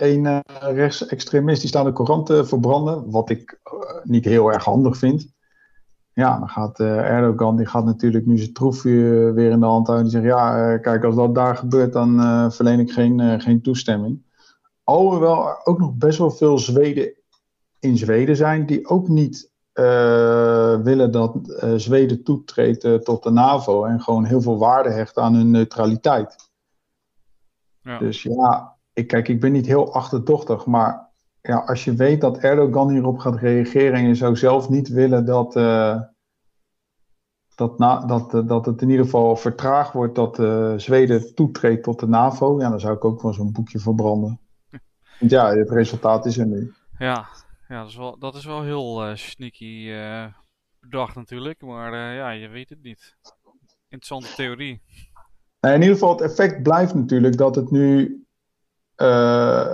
een 0.00 0.24
uh, 0.24 0.38
rechtsextremist 0.60 1.60
die 1.60 1.68
staat 1.68 1.84
de 1.84 1.92
Koran 1.92 2.24
te 2.24 2.44
verbranden. 2.44 3.10
Wat 3.10 3.30
ik 3.30 3.60
uh, 3.72 3.80
niet 4.02 4.24
heel 4.24 4.52
erg 4.52 4.64
handig 4.64 4.96
vind. 4.96 5.32
Ja, 6.12 6.38
dan 6.38 6.48
gaat 6.48 6.80
Erdogan, 6.80 7.56
die 7.56 7.66
gaat 7.66 7.84
natuurlijk 7.84 8.26
nu 8.26 8.38
zijn 8.38 8.52
troefje 8.52 9.32
weer 9.34 9.50
in 9.50 9.60
de 9.60 9.66
hand 9.66 9.86
houden. 9.86 10.08
Die 10.08 10.20
zegt, 10.20 10.34
ja, 10.34 10.78
kijk, 10.78 11.04
als 11.04 11.14
dat 11.14 11.34
daar 11.34 11.56
gebeurt, 11.56 11.92
dan 11.92 12.52
verleen 12.52 12.80
ik 12.80 12.90
geen, 12.90 13.40
geen 13.40 13.62
toestemming. 13.62 14.22
Alhoewel 14.84 15.48
er 15.48 15.64
ook 15.64 15.78
nog 15.78 15.94
best 15.94 16.18
wel 16.18 16.30
veel 16.30 16.58
Zweden 16.58 17.12
in 17.80 17.96
Zweden 17.96 18.36
zijn 18.36 18.66
die 18.66 18.88
ook 18.88 19.08
niet 19.08 19.50
uh, 19.74 20.80
willen 20.80 21.12
dat 21.12 21.36
uh, 21.46 21.74
Zweden 21.76 22.22
toetreedt 22.22 22.84
uh, 22.84 22.94
tot 22.94 23.22
de 23.22 23.30
NAVO 23.30 23.84
en 23.84 24.00
gewoon 24.00 24.24
heel 24.24 24.40
veel 24.40 24.58
waarde 24.58 24.90
hecht 24.90 25.18
aan 25.18 25.34
hun 25.34 25.50
neutraliteit. 25.50 26.36
Ja. 27.82 27.98
Dus 27.98 28.22
ja, 28.22 28.76
ik, 28.98 29.06
kijk, 29.06 29.28
ik 29.28 29.40
ben 29.40 29.52
niet 29.52 29.66
heel 29.66 29.94
achterdochtig, 29.94 30.66
maar 30.66 31.10
ja, 31.40 31.56
als 31.56 31.84
je 31.84 31.94
weet 31.94 32.20
dat 32.20 32.38
Erdogan 32.38 32.90
hierop 32.90 33.18
gaat 33.18 33.36
reageren 33.36 33.94
en 33.94 34.06
je 34.06 34.14
zou 34.14 34.36
zelf 34.36 34.68
niet 34.68 34.88
willen 34.88 35.24
dat, 35.24 35.52
dat, 37.54 37.78
na, 37.78 38.06
dat, 38.06 38.48
dat 38.48 38.66
het 38.66 38.82
in 38.82 38.90
ieder 38.90 39.04
geval 39.04 39.36
vertraagd 39.36 39.92
wordt 39.92 40.14
dat 40.14 40.36
Zweden 40.80 41.34
toetreedt 41.34 41.82
tot 41.82 42.00
de 42.00 42.08
NAVO, 42.08 42.60
ja, 42.60 42.68
dan 42.70 42.80
zou 42.80 42.94
ik 42.94 43.04
ook 43.04 43.22
wel 43.22 43.32
zo'n 43.32 43.52
boekje 43.52 43.78
verbranden. 43.78 44.40
Want 45.18 45.30
ja, 45.30 45.54
het 45.54 45.70
resultaat 45.70 46.26
is 46.26 46.38
er 46.38 46.46
nu. 46.46 46.72
Ja, 46.98 47.26
ja, 47.68 47.80
dat 47.80 47.88
is 47.88 47.96
wel, 47.96 48.18
dat 48.18 48.34
is 48.34 48.44
wel 48.44 48.62
heel 48.62 49.16
sneaky 49.16 49.92
bedacht 50.80 51.14
natuurlijk, 51.14 51.62
maar 51.62 52.14
ja, 52.14 52.30
je 52.30 52.48
weet 52.48 52.68
het 52.68 52.82
niet. 52.82 53.16
Interessante 53.88 54.34
theorie. 54.34 54.82
Nou, 55.60 55.74
in 55.74 55.80
ieder 55.80 55.96
geval, 55.96 56.12
het 56.12 56.20
effect 56.20 56.62
blijft 56.62 56.94
natuurlijk 56.94 57.36
dat 57.36 57.54
het 57.54 57.70
nu. 57.70 58.22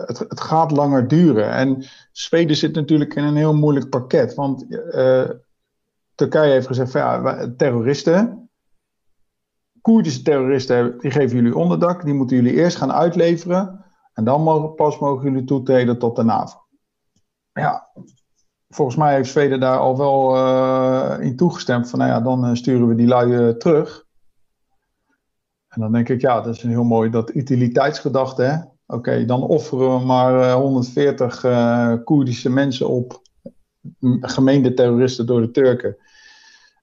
Het, 0.06 0.18
het 0.18 0.40
gaat 0.40 0.70
langer 0.70 1.08
duren. 1.08 1.50
En 1.50 1.84
Zweden 2.12 2.56
zit 2.56 2.74
natuurlijk 2.74 3.14
in 3.14 3.24
een 3.24 3.36
heel 3.36 3.54
moeilijk 3.54 3.88
pakket. 3.88 4.34
Want 4.34 4.66
Turkije 6.14 6.52
heeft 6.52 6.66
gezegd: 6.66 6.90
van, 6.90 7.00
ja, 7.00 7.54
terroristen. 7.56 8.48
Koerdische 9.80 10.22
terroristen 10.22 10.98
die 10.98 11.10
geven 11.10 11.36
jullie 11.36 11.56
onderdak. 11.56 12.04
Die 12.04 12.14
moeten 12.14 12.36
jullie 12.36 12.54
eerst 12.54 12.76
gaan 12.76 12.92
uitleveren. 12.92 13.84
En 14.12 14.24
dan 14.24 14.42
mogen, 14.42 14.74
pas 14.74 14.98
mogen 14.98 15.30
jullie 15.30 15.46
toetreden 15.46 15.98
tot 15.98 16.16
de 16.16 16.22
NAVO 16.22 16.64
ja, 17.60 17.90
volgens 18.68 18.96
mij 18.96 19.14
heeft 19.14 19.30
Zweden 19.30 19.60
daar 19.60 19.78
al 19.78 19.96
wel 19.96 20.36
uh, 20.36 21.16
in 21.20 21.36
toegestemd. 21.36 21.90
Van 21.90 21.98
nou 21.98 22.10
ja, 22.10 22.20
dan 22.20 22.56
sturen 22.56 22.88
we 22.88 22.94
die 22.94 23.06
lui 23.06 23.56
terug. 23.56 24.04
En 25.68 25.80
dan 25.80 25.92
denk 25.92 26.08
ik, 26.08 26.20
ja, 26.20 26.40
dat 26.40 26.54
is 26.54 26.62
een 26.62 26.70
heel 26.70 26.84
mooi 26.84 27.10
dat 27.10 27.34
utiliteitsgedachte. 27.34 28.42
hè. 28.42 28.58
Oké, 28.86 29.24
dan 29.24 29.42
offeren 29.42 29.98
we 29.98 30.04
maar 30.04 30.52
140 30.52 31.40
Koerdische 32.04 32.50
mensen 32.50 32.88
op. 32.88 33.22
Gemeende 34.20 34.74
terroristen 34.74 35.26
door 35.26 35.40
de 35.40 35.50
Turken. 35.50 35.96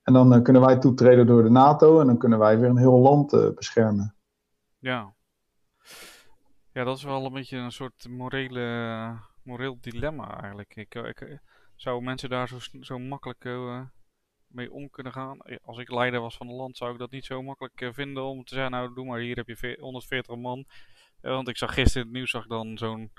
En 0.04 0.14
dan 0.14 0.44
kunnen 0.44 0.62
wij 0.62 0.78
toetreden 0.78 1.28
door 1.28 1.44
de 1.44 1.50
NATO. 1.50 2.00
En 2.00 2.06
dan 2.06 2.18
kunnen 2.18 2.40
wij 2.40 2.60
weer 2.60 2.70
een 2.70 2.78
heel 2.78 3.00
land 3.00 3.56
beschermen. 3.56 4.16
Ja. 4.80 5.14
Ja, 6.74 6.84
dat 6.84 6.98
is 6.98 7.04
wel 7.04 7.26
een 7.26 7.34
beetje 7.34 7.58
een 7.58 7.72
soort 7.72 8.08
morele 8.10 9.20
moreel 9.44 9.78
dilemma 9.82 10.42
eigenlijk. 10.42 10.76
Ik, 10.76 10.96
eh, 10.96 11.08
ik, 11.08 11.22
eh, 11.22 11.38
zou 11.76 12.02
mensen 12.02 12.30
daar 12.30 12.48
zo, 12.48 12.58
zo 12.82 13.00
makkelijk 13.00 13.46
uh, 13.46 13.82
mee 14.48 14.72
om 14.72 14.90
kunnen 14.90 15.14
gaan? 15.14 15.38
Als 15.62 15.78
ik 15.78 15.92
leider 15.92 16.20
was 16.22 16.38
van 16.38 16.48
een 16.48 16.56
land, 16.56 16.78
zou 16.78 16.92
ik 16.94 17.00
dat 17.00 17.12
niet 17.12 17.26
zo 17.26 17.42
makkelijk 17.42 17.94
vinden 17.94 18.24
om 18.24 18.44
te 18.44 18.54
zeggen: 18.54 18.72
Nou, 18.72 18.94
doe 18.94 19.06
maar, 19.06 19.20
hier 19.20 19.36
heb 19.36 19.48
je 19.48 19.78
140 19.80 20.36
man. 20.36 20.66
Want 21.22 21.48
ik 21.48 21.58
zag 21.58 21.74
gisteren 21.74 22.02
in 22.02 22.08
het 22.08 22.18
nieuws 22.18 22.32
zag 22.32 22.48
dan 22.48 22.78
zo'n 22.78 23.12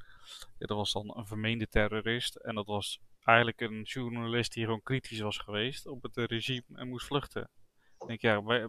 Ja, 0.59 0.67
dat 0.67 0.77
was 0.77 0.93
dan 0.93 1.17
een 1.17 1.27
vermeende 1.27 1.69
terrorist. 1.69 2.37
En 2.37 2.55
dat 2.55 2.67
was 2.67 3.01
eigenlijk 3.25 3.61
een 3.61 3.83
journalist 3.83 4.53
die 4.53 4.65
gewoon 4.65 4.83
kritisch 4.83 5.21
was 5.21 5.39
geweest 5.39 5.87
op 5.87 6.03
het 6.03 6.17
regime 6.17 6.65
en 6.73 6.89
moest 6.89 7.07
vluchten. 7.07 7.51
Ik 7.99 8.07
denk, 8.07 8.21
ja, 8.21 8.69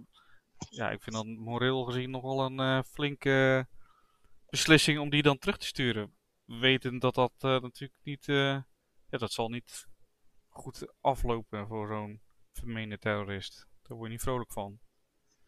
ja, 0.70 0.92
ik 0.92 1.02
vind 1.02 1.16
dat 1.16 1.26
moreel 1.26 1.84
gezien 1.84 2.10
nog 2.10 2.22
wel 2.22 2.46
een 2.46 2.60
uh, 2.60 2.82
flinke 2.84 3.68
beslissing 4.50 5.00
om 5.00 5.10
die 5.10 5.22
dan 5.22 5.38
terug 5.38 5.58
te 5.58 5.66
sturen. 5.66 6.16
Weten 6.46 7.00
dat 7.00 7.16
dat 7.16 7.32
natuurlijk 7.42 8.00
niet, 8.04 8.26
ja, 8.26 8.66
dat 9.10 9.32
zal 9.32 9.50
niet 9.50 9.88
goed 10.50 10.94
aflopen 11.02 11.68
voor 11.68 11.88
zo'n 11.88 12.22
vermeende 12.52 12.98
terrorist. 12.98 13.68
Daar 13.82 13.98
word 13.98 14.08
je 14.08 14.14
niet 14.14 14.24
vrolijk 14.24 14.52
van. 14.52 14.80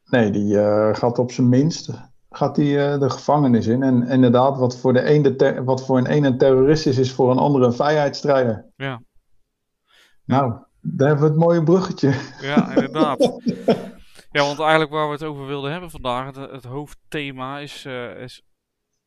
Nee, 0.04 0.32
die 0.32 0.54
gaat 0.94 1.20
op 1.20 1.32
zijn 1.32 1.50
minst 1.50 1.90
gaat 2.30 2.56
die, 2.56 2.76
de 2.76 3.10
gevangenis 3.10 3.68
in. 3.68 3.84
En 3.84 4.08
inderdaad, 4.08 4.58
wat 4.58 4.78
voor, 4.78 4.94
de 4.94 5.10
een 5.10 5.64
wat 5.66 5.86
voor 5.86 5.98
een 5.98 6.08
ene 6.08 6.28
een 6.28 6.38
terrorist 6.38 6.86
is, 6.86 6.98
is 6.98 7.14
voor 7.14 7.32
een 7.32 7.38
andere 7.38 7.66
een 7.66 7.74
vrijheidsstrijder. 7.74 8.66
Ja. 8.76 9.02
Nou, 10.26 10.66
daar 10.82 11.08
hebben 11.08 11.26
we 11.26 11.32
het 11.32 11.40
mooie 11.40 11.64
bruggetje. 11.64 12.14
Ja, 12.42 12.70
inderdaad. 12.70 13.20
ja, 14.32 14.44
want 14.44 14.60
eigenlijk 14.60 14.92
waar 14.92 15.08
we 15.08 15.14
het 15.14 15.24
over 15.24 15.46
wilden 15.46 15.72
hebben 15.72 15.92
vandaag, 15.92 16.26
het, 16.26 16.52
het 16.52 16.64
hoofdthema 16.64 17.60
is, 17.60 17.86
uh, 17.86 18.22
is 18.22 18.42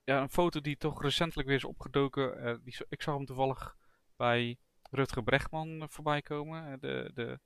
ja, 0.05 0.21
een 0.21 0.31
foto 0.31 0.61
die 0.61 0.77
toch 0.77 1.03
recentelijk 1.03 1.49
weer 1.49 1.57
is 1.57 1.65
opgedoken. 1.65 2.45
Uh, 2.45 2.55
die, 2.65 2.77
ik 2.89 3.03
zag 3.03 3.15
hem 3.15 3.27
toevallig 3.27 3.75
bij 4.17 4.57
Rutger 4.91 5.23
Brechtman 5.23 5.87
voorbij 5.89 6.23
komen. 6.23 6.79
De, 6.81 7.11
de, 7.15 7.39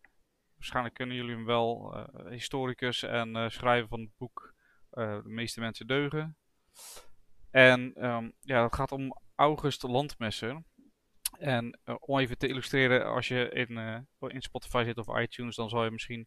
waarschijnlijk 0.55 0.95
kunnen 0.95 1.17
jullie 1.17 1.35
hem 1.35 1.45
wel, 1.45 1.97
historicus 2.29 3.03
en 3.03 3.51
schrijver 3.51 3.89
van 3.89 4.01
het 4.01 4.11
boek 4.17 4.55
De 4.95 5.23
meeste 5.25 5.61
mensen 5.61 5.87
deugen. 5.87 6.37
En 7.51 8.07
um, 8.07 8.33
ja, 8.41 8.63
het 8.63 8.75
gaat 8.75 8.93
om 8.93 9.21
August 9.35 9.83
Landmesser. 9.83 10.63
En 11.39 11.79
uh, 11.85 11.95
om 11.99 12.19
even 12.19 12.39
te 12.39 12.49
illustreren, 12.49 13.07
als 13.07 13.29
je 13.29 13.49
in, 13.49 13.71
uh, 13.71 14.31
in 14.31 14.43
Spotify 14.43 14.83
zit 14.85 14.99
of 14.99 15.19
iTunes, 15.19 15.57
dan 15.57 15.69
zal 15.69 15.85
je 15.85 15.91
misschien 15.91 16.27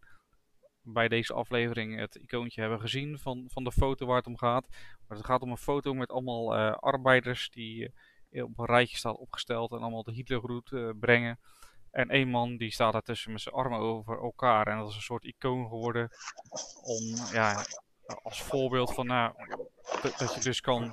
bij 0.81 1.07
deze 1.07 1.33
aflevering 1.33 1.99
het 1.99 2.15
icoontje 2.15 2.61
hebben 2.61 2.79
gezien 2.79 3.19
van, 3.19 3.45
van 3.47 3.63
de 3.63 3.71
foto 3.71 4.05
waar 4.05 4.17
het 4.17 4.27
om 4.27 4.37
gaat. 4.37 4.67
Maar 5.07 5.17
het 5.17 5.25
gaat 5.25 5.41
om 5.41 5.51
een 5.51 5.57
foto 5.57 5.93
met 5.93 6.09
allemaal 6.09 6.55
arbeiders 6.75 7.49
die 7.49 7.93
op 8.29 8.59
een 8.59 8.65
rijtje 8.65 8.97
staan 8.97 9.17
opgesteld 9.17 9.71
en 9.71 9.79
allemaal 9.79 10.03
de 10.03 10.13
Hitlergroet 10.13 10.95
brengen. 10.99 11.39
En 11.91 12.09
één 12.09 12.29
man 12.29 12.57
die 12.57 12.71
staat 12.71 12.93
daartussen 12.93 13.31
met 13.31 13.41
zijn 13.41 13.55
armen 13.55 13.79
over 13.79 14.21
elkaar. 14.21 14.67
En 14.67 14.77
dat 14.77 14.89
is 14.89 14.95
een 14.95 15.01
soort 15.01 15.23
icoon 15.23 15.67
geworden 15.67 16.09
om, 16.83 17.15
ja, 17.31 17.65
als 18.23 18.41
voorbeeld 18.41 18.93
van 18.93 19.05
nou, 19.07 19.33
dat 20.17 20.33
je 20.35 20.39
dus 20.39 20.61
kan 20.61 20.91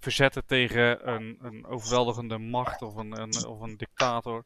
verzetten 0.00 0.46
tegen 0.46 1.08
een, 1.08 1.38
een 1.42 1.66
overweldigende 1.66 2.38
macht 2.38 2.82
of 2.82 2.94
een, 2.94 3.20
een, 3.20 3.46
of 3.46 3.60
een 3.60 3.76
dictator. 3.76 4.44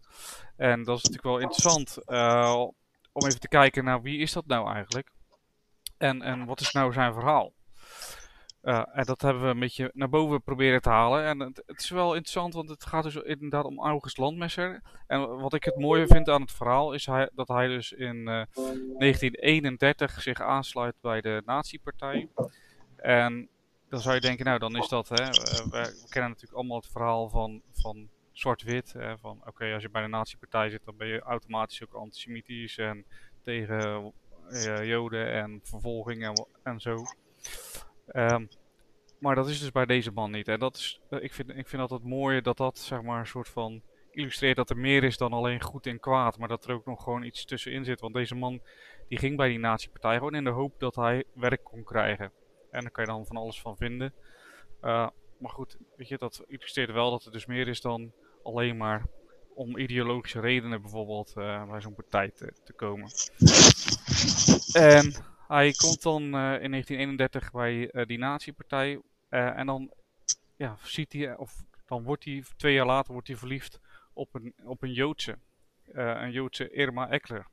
En 0.56 0.84
dat 0.84 0.96
is 0.96 1.02
natuurlijk 1.02 1.22
wel 1.22 1.38
interessant 1.38 1.98
uh, 2.06 2.66
om 3.12 3.26
even 3.26 3.40
te 3.40 3.48
kijken 3.48 3.84
naar 3.84 4.02
wie 4.02 4.18
is 4.18 4.32
dat 4.32 4.46
nou 4.46 4.74
eigenlijk? 4.74 5.12
En, 5.98 6.22
en 6.22 6.44
wat 6.44 6.60
is 6.60 6.72
nou 6.72 6.92
zijn 6.92 7.12
verhaal? 7.12 7.52
Uh, 8.62 8.82
en 8.92 9.04
dat 9.04 9.20
hebben 9.20 9.42
we 9.42 9.48
een 9.48 9.58
beetje 9.58 9.90
naar 9.94 10.08
boven 10.08 10.42
proberen 10.42 10.82
te 10.82 10.88
halen. 10.88 11.24
En 11.24 11.40
het, 11.40 11.62
is 11.80 11.90
wel 11.90 12.14
interessant, 12.14 12.54
want 12.54 12.68
het 12.68 12.84
gaat 12.84 13.02
dus 13.02 13.16
inderdaad 13.16 13.64
om 13.64 13.80
August 13.80 14.18
Landmesser. 14.18 14.82
En 15.06 15.40
wat 15.40 15.54
ik 15.54 15.64
het 15.64 15.78
mooie 15.78 16.06
vind 16.06 16.28
aan 16.28 16.40
het 16.40 16.52
verhaal 16.52 16.92
is 16.92 17.06
hij, 17.06 17.30
dat 17.34 17.48
hij 17.48 17.66
dus 17.66 17.92
in 17.92 18.16
uh, 18.16 18.24
1931 18.54 20.22
zich 20.22 20.40
aansluit 20.40 20.94
bij 21.00 21.20
de 21.20 21.42
Nazi-partij. 21.44 22.28
En 22.96 23.48
dan 23.88 24.00
zou 24.00 24.14
je 24.14 24.20
denken, 24.20 24.44
nou 24.44 24.58
dan 24.58 24.76
is 24.76 24.88
dat, 24.88 25.08
hè, 25.08 25.16
we, 25.16 25.68
we 25.70 26.06
kennen 26.08 26.30
natuurlijk 26.30 26.58
allemaal 26.58 26.76
het 26.76 26.90
verhaal 26.92 27.28
van, 27.28 27.62
van 27.72 28.08
zwart-wit. 28.32 28.94
Van 29.20 29.42
oké, 29.46 29.72
als 29.72 29.82
je 29.82 29.90
bij 29.90 30.02
de 30.02 30.08
nazi-partij 30.08 30.70
zit, 30.70 30.84
dan 30.84 30.96
ben 30.96 31.08
je 31.08 31.20
automatisch 31.20 31.82
ook 31.82 31.94
antisemitisch 31.94 32.78
en 32.78 33.04
tegen 33.42 34.12
uh, 34.50 34.84
joden 34.84 35.32
en 35.32 35.60
vervolging 35.62 36.24
en, 36.24 36.46
en 36.62 36.80
zo. 36.80 37.04
Um, 38.12 38.48
maar 39.18 39.34
dat 39.34 39.48
is 39.48 39.60
dus 39.60 39.70
bij 39.70 39.86
deze 39.86 40.10
man 40.10 40.30
niet. 40.30 40.48
En 40.48 40.58
dat 40.58 40.76
is, 40.76 41.00
uh, 41.10 41.22
ik, 41.22 41.32
vind, 41.32 41.50
ik 41.50 41.68
vind 41.68 41.82
altijd 41.82 42.02
mooi 42.02 42.40
dat 42.40 42.56
dat 42.56 42.78
zeg 42.78 43.02
maar 43.02 43.18
een 43.18 43.26
soort 43.26 43.48
van 43.48 43.82
illustreert 44.10 44.56
dat 44.56 44.70
er 44.70 44.76
meer 44.76 45.04
is 45.04 45.16
dan 45.16 45.32
alleen 45.32 45.60
goed 45.62 45.86
en 45.86 46.00
kwaad. 46.00 46.38
Maar 46.38 46.48
dat 46.48 46.64
er 46.64 46.74
ook 46.74 46.86
nog 46.86 47.02
gewoon 47.02 47.22
iets 47.22 47.44
tussenin 47.44 47.84
zit. 47.84 48.00
Want 48.00 48.14
deze 48.14 48.34
man 48.34 48.60
die 49.08 49.18
ging 49.18 49.36
bij 49.36 49.48
die 49.48 49.58
nazi-partij 49.58 50.16
gewoon 50.16 50.34
in 50.34 50.44
de 50.44 50.50
hoop 50.50 50.78
dat 50.78 50.94
hij 50.94 51.24
werk 51.34 51.64
kon 51.64 51.84
krijgen. 51.84 52.32
En 52.70 52.80
daar 52.80 52.90
kan 52.90 53.04
je 53.04 53.10
dan 53.10 53.26
van 53.26 53.36
alles 53.36 53.60
van 53.60 53.76
vinden. 53.76 54.14
Uh, 54.82 55.08
maar 55.38 55.50
goed, 55.50 55.76
weet 55.96 56.08
je, 56.08 56.18
dat 56.18 56.44
illustreert 56.46 56.92
wel 56.92 57.10
dat 57.10 57.24
er 57.24 57.32
dus 57.32 57.46
meer 57.46 57.68
is 57.68 57.80
dan 57.80 58.12
alleen 58.42 58.76
maar 58.76 59.06
om 59.54 59.78
ideologische 59.78 60.40
redenen 60.40 60.80
bijvoorbeeld 60.82 61.32
uh, 61.36 61.70
bij 61.70 61.80
zo'n 61.80 61.94
partij 61.94 62.30
te, 62.30 62.52
te, 62.64 62.72
komen. 62.72 63.10
En 64.72 65.14
hij 65.52 65.72
komt 65.72 66.02
dan 66.02 66.22
uh, 66.22 66.62
in 66.62 66.70
1931 66.70 67.50
bij 67.50 67.92
uh, 67.92 68.06
die 68.06 68.18
nazi-partij 68.18 69.00
en 69.28 69.66
dan 69.66 69.92
ja, 70.56 70.76
ziet 70.82 71.12
hij, 71.12 71.36
of 71.36 71.62
dan 71.86 72.02
wordt 72.02 72.24
hij, 72.24 72.44
twee 72.56 72.74
jaar 72.74 72.86
later 72.86 73.12
wordt 73.12 73.28
hij 73.28 73.36
verliefd 73.36 73.80
op 74.12 74.34
een, 74.34 74.54
op 74.64 74.82
een 74.82 74.92
Joodse, 74.92 75.38
een 75.92 76.30
Joodse 76.30 76.70
Irma 76.70 77.08
Eckler. 77.08 77.46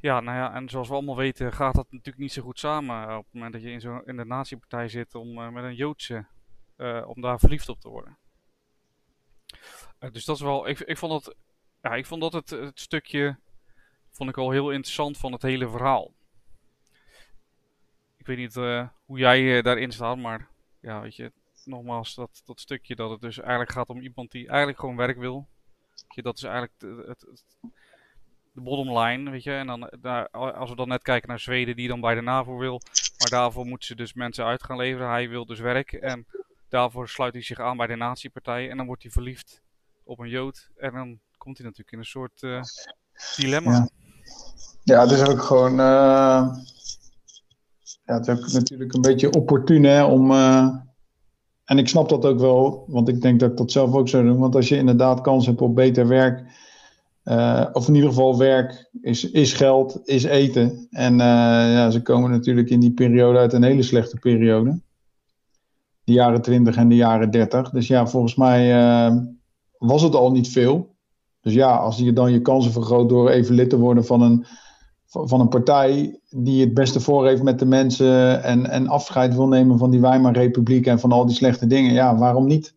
Ja, 0.00 0.20
nou 0.20 0.36
ja, 0.36 0.54
en 0.54 0.68
zoals 0.68 0.88
we 0.88 0.94
allemaal 0.94 1.16
weten 1.16 1.52
gaat 1.52 1.74
dat 1.74 1.86
natuurlijk 1.90 2.18
niet 2.18 2.32
zo 2.32 2.42
goed 2.42 2.58
samen 2.58 3.16
op 3.16 3.24
het 3.24 3.32
moment 3.32 3.52
dat 3.52 3.62
je 3.62 3.70
in, 3.70 3.80
zo, 3.80 3.98
in 3.98 4.16
de 4.16 4.24
nazi-partij 4.24 4.88
zit 4.88 5.14
om 5.14 5.52
met 5.52 5.64
een 5.64 5.74
Joodse, 5.74 6.26
om 7.06 7.20
daar 7.20 7.38
verliefd 7.38 7.68
op 7.68 7.80
te 7.80 7.88
worden. 7.88 8.18
Dus 10.10 10.24
dat 10.24 10.36
is 10.36 10.42
wel, 10.42 10.68
ik, 10.68 10.80
ik 10.80 10.98
vond 10.98 11.24
dat, 11.24 11.36
ja, 11.82 11.94
ik 11.94 12.06
vond 12.06 12.20
dat 12.20 12.32
het, 12.32 12.50
het 12.50 12.80
stukje, 12.80 13.38
vond 14.10 14.30
ik 14.30 14.36
al 14.36 14.50
heel 14.50 14.70
interessant 14.70 15.18
van 15.18 15.32
het 15.32 15.42
hele 15.42 15.68
verhaal. 15.68 16.12
Ik 18.22 18.28
weet 18.28 18.36
niet 18.36 18.56
uh, 18.56 18.88
hoe 19.04 19.18
jij 19.18 19.40
uh, 19.40 19.62
daarin 19.62 19.92
staat, 19.92 20.16
maar 20.16 20.48
ja, 20.80 21.00
weet 21.00 21.16
je, 21.16 21.32
nogmaals, 21.64 22.14
dat, 22.14 22.42
dat 22.44 22.60
stukje 22.60 22.96
dat 22.96 23.10
het 23.10 23.20
dus 23.20 23.40
eigenlijk 23.40 23.72
gaat 23.72 23.88
om 23.88 24.00
iemand 24.00 24.30
die 24.30 24.48
eigenlijk 24.48 24.78
gewoon 24.78 24.96
werk 24.96 25.18
wil. 25.18 25.48
Dat 26.14 26.36
is 26.36 26.42
eigenlijk 26.42 26.74
het, 27.06 27.20
het, 27.20 27.44
de 28.52 28.60
bottom 28.60 28.98
line, 28.98 29.30
weet 29.30 29.42
je. 29.42 29.52
En 29.52 29.66
dan, 29.66 29.92
daar, 30.00 30.28
als 30.30 30.70
we 30.70 30.76
dan 30.76 30.88
net 30.88 31.02
kijken 31.02 31.28
naar 31.28 31.38
Zweden, 31.38 31.76
die 31.76 31.88
dan 31.88 32.00
bij 32.00 32.14
de 32.14 32.20
NAVO 32.20 32.56
wil, 32.56 32.80
maar 33.18 33.30
daarvoor 33.30 33.66
moeten 33.66 33.86
ze 33.86 33.94
dus 33.94 34.12
mensen 34.12 34.44
uit 34.44 34.62
gaan 34.62 34.76
leveren. 34.76 35.08
Hij 35.08 35.28
wil 35.28 35.46
dus 35.46 35.60
werk 35.60 35.92
en 35.92 36.26
daarvoor 36.68 37.08
sluit 37.08 37.32
hij 37.32 37.42
zich 37.42 37.60
aan 37.60 37.76
bij 37.76 37.86
de 37.86 37.96
nazi-partij 37.96 38.70
en 38.70 38.76
dan 38.76 38.86
wordt 38.86 39.02
hij 39.02 39.12
verliefd 39.12 39.62
op 40.04 40.18
een 40.18 40.28
Jood. 40.28 40.70
En 40.76 40.92
dan 40.92 41.20
komt 41.38 41.56
hij 41.56 41.66
natuurlijk 41.66 41.92
in 41.92 41.98
een 41.98 42.04
soort 42.04 42.42
uh, 42.42 42.62
dilemma. 43.36 43.72
Ja. 43.72 43.88
ja, 44.82 45.00
het 45.00 45.10
is 45.10 45.28
ook 45.28 45.42
gewoon. 45.42 45.80
Ja, 48.04 48.14
het 48.14 48.46
is 48.46 48.52
natuurlijk 48.52 48.94
een 48.94 49.00
beetje 49.00 49.32
opportun 49.32 50.04
om. 50.04 50.30
Uh, 50.30 50.68
en 51.64 51.78
ik 51.78 51.88
snap 51.88 52.08
dat 52.08 52.24
ook 52.24 52.38
wel, 52.38 52.84
want 52.86 53.08
ik 53.08 53.20
denk 53.20 53.40
dat 53.40 53.50
ik 53.50 53.56
dat 53.56 53.70
zelf 53.70 53.94
ook 53.94 54.08
zou 54.08 54.24
doen. 54.24 54.38
Want 54.38 54.54
als 54.54 54.68
je 54.68 54.76
inderdaad 54.76 55.20
kans 55.20 55.46
hebt 55.46 55.60
op 55.60 55.74
beter 55.74 56.08
werk, 56.08 56.60
of 57.72 57.88
in 57.88 57.94
ieder 57.94 58.08
geval 58.08 58.38
werk, 58.38 58.90
is, 59.00 59.30
is 59.30 59.52
geld, 59.52 60.00
is 60.04 60.24
eten. 60.24 60.86
En 60.90 61.16
ja, 61.16 61.90
ze 61.90 62.02
komen 62.02 62.30
natuurlijk 62.30 62.70
in 62.70 62.80
die 62.80 62.92
periode 62.92 63.38
uit 63.38 63.52
een 63.52 63.62
hele 63.62 63.82
slechte 63.82 64.16
periode. 64.16 64.80
De 66.04 66.12
jaren 66.12 66.42
20 66.42 66.76
en 66.76 66.88
de 66.88 66.96
jaren 66.96 67.30
30. 67.30 67.70
Dus 67.70 67.86
ja, 67.86 68.06
volgens 68.06 68.34
mij 68.34 68.72
was 69.78 70.02
het 70.02 70.14
al 70.14 70.32
niet 70.32 70.48
veel. 70.48 70.94
Dus 71.40 71.52
ja, 71.52 71.76
als 71.76 71.98
je 71.98 72.12
dan 72.12 72.32
je 72.32 72.42
kansen 72.42 72.72
vergroot 72.72 73.08
door 73.08 73.30
even 73.30 73.54
lid 73.54 73.70
te 73.70 73.78
worden 73.78 74.04
van 74.04 74.22
een, 74.22 74.46
van 75.12 75.40
een 75.40 75.48
partij 75.48 76.20
die 76.30 76.60
het 76.60 76.74
beste 76.74 77.00
voor 77.00 77.26
heeft 77.26 77.42
met 77.42 77.58
de 77.58 77.66
mensen 77.66 78.42
en, 78.42 78.70
en 78.70 78.88
afscheid 78.88 79.34
wil 79.34 79.48
nemen 79.48 79.78
van 79.78 79.90
die 79.90 80.00
Weimar-republiek 80.00 80.86
en 80.86 81.00
van 81.00 81.12
al 81.12 81.26
die 81.26 81.36
slechte 81.36 81.66
dingen, 81.66 81.92
ja, 81.92 82.16
waarom 82.16 82.46
niet? 82.46 82.74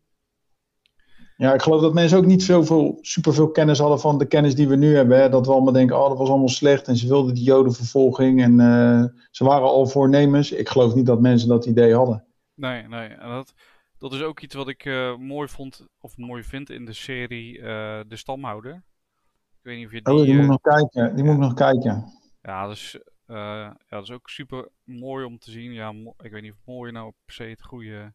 Ja, 1.37 1.53
ik 1.53 1.61
geloof 1.61 1.81
dat 1.81 1.93
mensen 1.93 2.17
ook 2.17 2.25
niet 2.25 2.43
zoveel, 2.43 2.97
superveel 3.01 3.51
kennis 3.51 3.79
hadden 3.79 3.99
van 3.99 4.17
de 4.17 4.25
kennis 4.25 4.55
die 4.55 4.67
we 4.67 4.75
nu 4.75 4.95
hebben. 4.95 5.19
Hè? 5.19 5.29
Dat 5.29 5.45
we 5.45 5.51
allemaal 5.51 5.73
denken, 5.73 5.99
oh, 5.99 6.07
dat 6.09 6.17
was 6.17 6.29
allemaal 6.29 6.47
slecht 6.47 6.87
en 6.87 6.95
ze 6.95 7.07
wilden 7.07 7.33
die 7.33 7.43
jodenvervolging 7.43 8.41
en 8.41 8.59
uh, 8.59 9.03
ze 9.31 9.43
waren 9.43 9.67
al 9.67 9.87
voornemens. 9.87 10.51
Ik 10.51 10.69
geloof 10.69 10.95
niet 10.95 11.05
dat 11.05 11.21
mensen 11.21 11.47
dat 11.47 11.65
idee 11.65 11.95
hadden. 11.95 12.25
Nee, 12.53 12.87
nee. 12.87 13.07
En 13.07 13.29
dat, 13.29 13.53
dat 13.97 14.13
is 14.13 14.21
ook 14.21 14.41
iets 14.41 14.55
wat 14.55 14.67
ik 14.67 14.85
uh, 14.85 15.17
mooi 15.17 15.47
vond, 15.47 15.85
of 15.99 16.17
mooi 16.17 16.43
vind 16.43 16.69
in 16.69 16.85
de 16.85 16.93
serie 16.93 17.57
uh, 17.57 17.63
De 18.07 18.15
Stamhouder. 18.15 18.73
Ik 18.73 19.61
weet 19.61 19.77
niet 19.77 19.85
of 19.85 19.91
je 19.91 20.01
die... 20.01 20.13
Oh, 20.13 20.21
die 20.21 20.33
moet 20.33 20.43
ik 20.43 20.49
nog 20.49 20.61
kijken. 20.61 21.15
Die 21.15 21.23
moet 21.23 21.33
ik 21.33 21.39
nog 21.39 21.53
kijken. 21.53 22.05
Ja, 22.45 22.67
dus, 22.67 22.95
uh, 23.27 23.35
ja, 23.35 23.77
dat 23.87 24.03
is 24.03 24.11
ook 24.11 24.29
super 24.29 24.69
mooi 24.83 25.25
om 25.25 25.37
te 25.37 25.51
zien. 25.51 25.73
Ja, 25.73 25.93
ik 26.17 26.31
weet 26.31 26.41
niet 26.41 26.51
of 26.51 26.65
mooi 26.65 26.91
nou 26.91 27.13
per 27.25 27.33
se 27.33 27.43
het 27.43 27.63
goede, 27.63 28.13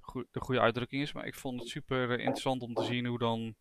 goe 0.00 0.26
de 0.30 0.40
goede 0.40 0.60
uitdrukking 0.60 1.02
is. 1.02 1.12
Maar 1.12 1.26
ik 1.26 1.34
vond 1.34 1.60
het 1.60 1.68
super 1.68 2.10
interessant 2.10 2.62
om 2.62 2.74
te 2.74 2.84
zien 2.84 3.06
hoe 3.06 3.18
dan... 3.18 3.54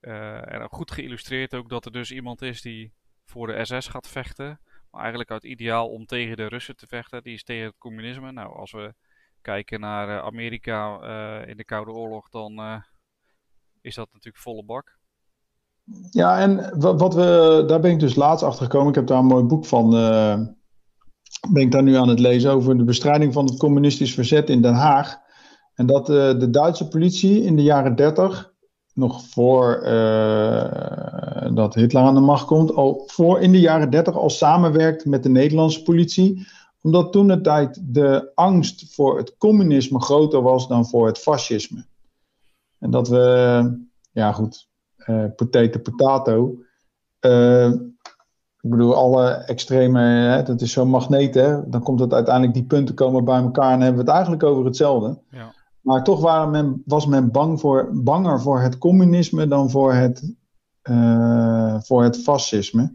er 0.00 0.68
goed 0.70 0.90
geïllustreerd 0.90 1.54
ook 1.54 1.68
dat 1.68 1.84
er 1.84 1.92
dus 1.92 2.10
iemand 2.10 2.42
is 2.42 2.62
die 2.62 2.92
voor 3.24 3.46
de 3.46 3.64
SS 3.64 3.88
gaat 3.88 4.08
vechten. 4.08 4.60
Maar 4.90 5.00
eigenlijk 5.00 5.30
uit 5.30 5.44
ideaal 5.44 5.88
om 5.88 6.06
tegen 6.06 6.36
de 6.36 6.46
Russen 6.46 6.76
te 6.76 6.86
vechten. 6.86 7.22
Die 7.22 7.34
is 7.34 7.44
tegen 7.44 7.66
het 7.66 7.78
communisme. 7.78 8.32
Nou, 8.32 8.56
als 8.56 8.72
we 8.72 8.94
kijken 9.40 9.80
naar 9.80 10.20
Amerika 10.20 11.02
in 11.46 11.56
de 11.56 11.64
Koude 11.64 11.90
Oorlog, 11.90 12.28
dan 12.28 12.84
is 13.80 13.94
dat 13.94 14.12
natuurlijk 14.12 14.42
volle 14.42 14.64
bak. 14.64 14.98
Ja, 16.10 16.38
en 16.38 16.78
wat 16.78 17.14
we, 17.14 17.64
daar 17.66 17.80
ben 17.80 17.90
ik 17.90 18.00
dus 18.00 18.14
laatst 18.14 18.44
achter 18.44 18.64
gekomen. 18.64 18.88
Ik 18.88 18.94
heb 18.94 19.06
daar 19.06 19.18
een 19.18 19.24
mooi 19.24 19.44
boek 19.44 19.66
van. 19.66 19.90
ben 21.50 21.62
ik 21.62 21.70
daar 21.70 21.82
nu 21.82 21.94
aan 21.94 22.08
het 22.08 22.18
lezen 22.18 22.50
over 22.50 22.76
de 22.76 22.84
bestrijding 22.84 23.32
van 23.32 23.44
het 23.44 23.56
communistisch 23.56 24.14
verzet 24.14 24.50
in 24.50 24.62
Den 24.62 24.74
Haag. 24.74 25.18
En 25.74 25.86
dat 25.86 26.06
de 26.06 26.50
Duitse 26.50 26.88
politie 26.88 27.42
in 27.42 27.56
de 27.56 27.62
jaren 27.62 27.96
30 27.96 28.54
nog 28.94 29.24
voor 29.24 29.82
uh, 29.84 31.54
dat 31.54 31.74
Hitler 31.74 32.02
aan 32.02 32.14
de 32.14 32.20
macht 32.20 32.44
komt, 32.44 32.74
al 32.74 33.02
voor 33.06 33.40
in 33.40 33.52
de 33.52 33.60
jaren 33.60 33.90
30 33.90 34.14
al 34.14 34.30
samenwerkt 34.30 35.04
met 35.04 35.22
de 35.22 35.28
Nederlandse 35.28 35.82
politie, 35.82 36.46
omdat 36.80 37.12
toen 37.12 37.26
de 37.26 37.40
tijd 37.40 37.80
de 37.82 38.30
angst 38.34 38.94
voor 38.94 39.18
het 39.18 39.36
communisme 39.36 40.00
groter 40.00 40.42
was 40.42 40.68
dan 40.68 40.86
voor 40.86 41.06
het 41.06 41.18
fascisme. 41.18 41.86
En 42.78 42.90
dat 42.90 43.08
we, 43.08 43.86
ja 44.12 44.32
goed, 44.32 44.68
uh, 45.06 45.24
potato 45.36 45.78
potato. 45.78 46.58
Uh, 47.20 47.68
ik 48.60 48.70
bedoel, 48.70 48.94
alle 48.94 49.30
extreme, 49.30 50.00
hè, 50.00 50.42
dat 50.42 50.60
is 50.60 50.72
zo'n 50.72 50.88
magneet, 50.88 51.34
hè, 51.34 51.68
dan 51.68 51.82
komt 51.82 52.00
het 52.00 52.12
uiteindelijk, 52.12 52.54
die 52.54 52.64
punten 52.64 52.94
komen 52.94 53.24
bij 53.24 53.40
elkaar 53.40 53.72
en 53.72 53.80
hebben 53.80 54.04
we 54.04 54.06
het 54.06 54.14
eigenlijk 54.16 54.42
over 54.42 54.64
hetzelfde. 54.64 55.18
Ja. 55.30 55.54
Maar 55.80 56.04
toch 56.04 56.20
waren 56.20 56.50
men, 56.50 56.82
was 56.84 57.06
men 57.06 57.30
bang 57.30 57.60
voor, 57.60 57.90
banger 57.92 58.40
voor 58.40 58.60
het 58.60 58.78
communisme 58.78 59.48
dan 59.48 59.70
voor 59.70 59.92
het, 59.92 60.34
uh, 60.90 61.80
voor 61.80 62.02
het 62.02 62.18
fascisme. 62.18 62.94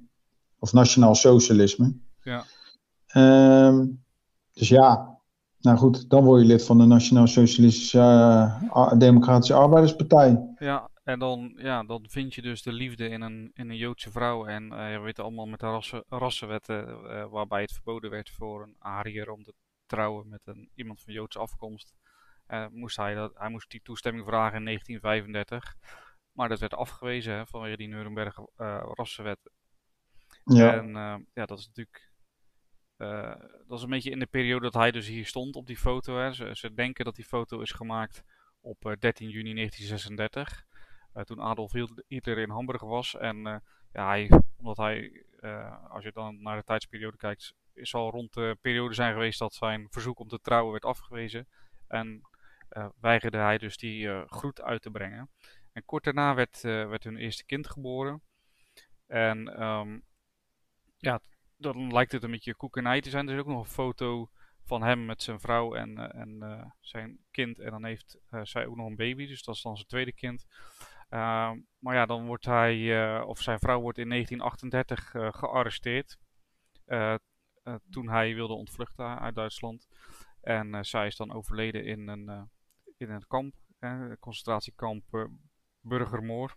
Of 0.60 0.74
nationaal 0.74 1.16
socialisme. 1.16 1.96
Ja. 2.22 2.44
Um, 3.68 4.04
dus 4.54 4.70
ja, 4.70 5.18
nou 5.60 5.78
goed, 5.78 6.10
dan 6.10 6.24
word 6.24 6.42
je 6.42 6.48
lid 6.48 6.66
van 6.66 6.78
de 6.78 6.86
Nationaal 6.86 7.28
Socialistische 7.28 7.98
uh, 7.98 8.94
Democratische 8.98 9.54
Arbeiderspartij. 9.54 10.54
Ja, 10.58 10.90
en 11.10 11.20
dan, 11.20 11.54
ja, 11.58 11.84
dan 11.84 12.06
vind 12.10 12.36
je 12.36 12.42
dus 12.42 12.62
de 12.62 12.72
liefde 12.72 13.10
in 13.10 13.22
een, 13.22 13.52
in 13.54 13.70
een 13.70 13.78
Joodse 13.78 14.12
vrouw. 14.12 14.46
En 14.46 14.72
uh, 14.74 14.92
je 14.92 15.00
weet 15.00 15.20
allemaal 15.20 15.46
met 15.46 15.60
de 15.60 15.66
rassen, 15.66 16.04
rassenwetten, 16.08 16.88
uh, 16.88 17.26
waarbij 17.26 17.62
het 17.62 17.74
verboden 17.74 18.10
werd 18.10 18.30
voor 18.30 18.64
een 18.64 18.76
Ariër 18.80 19.30
om 19.30 19.44
te 19.44 19.54
trouwen 19.86 20.30
met 20.30 20.42
een, 20.44 20.70
iemand 20.76 21.02
van 21.02 21.14
Joodse 21.14 21.40
afkomst. 21.40 21.94
Uh, 22.48 22.68
moest 22.68 22.98
hij, 22.98 23.14
dat, 23.14 23.32
hij 23.38 23.50
moest 23.50 23.72
die 23.72 23.82
toestemming 23.82 24.26
vragen 24.26 24.58
in 24.58 24.66
1935. 24.66 25.76
Maar 26.32 26.50
dat 26.50 26.60
werd 26.60 26.74
afgewezen 26.74 27.34
hè, 27.34 27.46
vanwege 27.46 27.78
die 27.78 27.88
Nuremberg 27.88 28.40
rassenwet. 28.96 29.40
Ja. 30.44 30.74
En 30.74 30.88
ja, 31.34 31.46
dat 31.46 31.60
is 31.60 31.68
natuurlijk. 31.68 32.12
dat 33.68 33.78
is 33.78 33.84
een 33.84 33.90
beetje 33.90 34.12
in 34.12 34.20
de 34.20 34.26
periode 34.26 34.62
dat 34.62 34.74
hij 34.74 34.92
dus 34.92 35.08
hier 35.08 35.26
stond 35.26 35.56
op 35.56 35.68
die 35.68 35.78
foto. 35.78 36.18
Hè. 36.18 36.34
Ze, 36.34 36.50
ze 36.54 36.74
denken 36.74 37.06
dat 37.06 37.16
die 37.16 37.26
foto 37.26 37.60
is 37.60 37.72
gemaakt 37.72 38.24
op 38.62 38.96
13 39.00 39.30
juni 39.30 39.54
1936. 39.54 40.68
Toen 41.24 41.42
Adolf 41.42 41.72
Hitler 42.08 42.38
in 42.38 42.50
Hamburg 42.50 42.82
was. 42.82 43.18
En 43.18 43.64
ja, 43.94 44.08
hij, 44.08 44.32
omdat 44.58 44.78
hij, 44.78 45.26
als 45.90 46.04
je 46.04 46.12
dan 46.12 46.42
naar 46.42 46.58
de 46.58 46.64
tijdsperiode 46.64 47.18
kijkt, 47.18 47.54
is 47.74 47.94
al 47.94 48.12
rond 48.12 48.34
de 48.34 48.58
periode 48.62 48.94
zijn 48.94 49.14
geweest 49.14 49.40
dat 49.40 49.54
zijn 49.54 49.88
verzoek 49.90 50.20
om 50.20 50.28
te 50.28 50.42
trouwen 50.42 50.72
werd 50.72 50.86
afgewezen. 50.86 51.48
En 51.88 52.22
weigerde 53.00 53.38
hij 53.38 53.58
dus 53.58 53.78
die 53.78 54.26
groet 54.26 54.62
uit 54.62 54.82
te 54.82 54.92
brengen. 54.92 55.30
En 55.72 55.86
kort 55.86 56.04
daarna 56.04 56.34
werd, 56.34 56.62
werd 56.62 57.04
hun 57.04 57.18
eerste 57.18 57.46
kind 57.46 57.68
geboren. 57.68 58.22
En 59.08 59.64
um, 59.64 60.04
ja, 60.98 61.20
dan 61.58 61.94
lijkt 61.94 62.12
het 62.12 62.24
een 62.24 62.32
beetje 62.32 62.56
koekenij 62.56 63.02
te 63.02 63.10
zijn. 63.10 63.28
Er 63.28 63.34
is 63.34 63.40
ook 63.40 63.48
nog 63.48 63.60
een 63.60 63.72
foto 63.72 64.30
van 64.64 64.84
hem 64.84 65.06
met 65.06 65.24
zijn 65.24 65.40
vrouw 65.40 65.76
en, 65.76 66.14
en 66.14 66.74
zijn 66.80 67.20
kind. 67.32 67.60
En 67.60 67.72
dan 67.72 67.86
heeft 67.86 68.18
zij 68.44 68.66
ook 68.66 68.76
nog 68.76 68.88
een 68.88 68.96
baby, 68.96 69.28
dus 69.28 69.44
dat 69.44 69.56
is 69.56 69.62
dan 69.62 69.76
zijn 69.76 69.88
tweede 69.88 70.14
kind. 70.14 70.46
Uh, 71.10 71.52
maar 71.80 71.96
ja, 71.96 72.06
dan 72.06 72.26
wordt 72.26 72.46
hij, 72.46 72.76
uh, 72.76 73.28
of 73.28 73.42
zijn 73.42 73.60
vrouw 73.60 73.82
wordt 73.82 73.98
in 73.98 74.10
1938 74.10 75.14
uh, 75.14 75.28
gearresteerd. 75.32 76.18
toen 77.90 78.10
hij 78.10 78.36
wilde 78.36 78.54
ontvluchten 78.54 79.20
uit 79.20 79.36
Duitsland. 79.36 79.88
En 80.42 80.86
zij 80.86 81.08
is 81.08 81.16
dan 81.16 81.34
overleden 81.34 81.86
in 81.86 82.08
een, 82.08 82.50
in 82.98 83.10
het 83.10 83.28
kamp, 83.28 83.56
hè, 83.80 84.18
concentratiekamp 84.18 85.30
Burgermoor. 85.82 86.56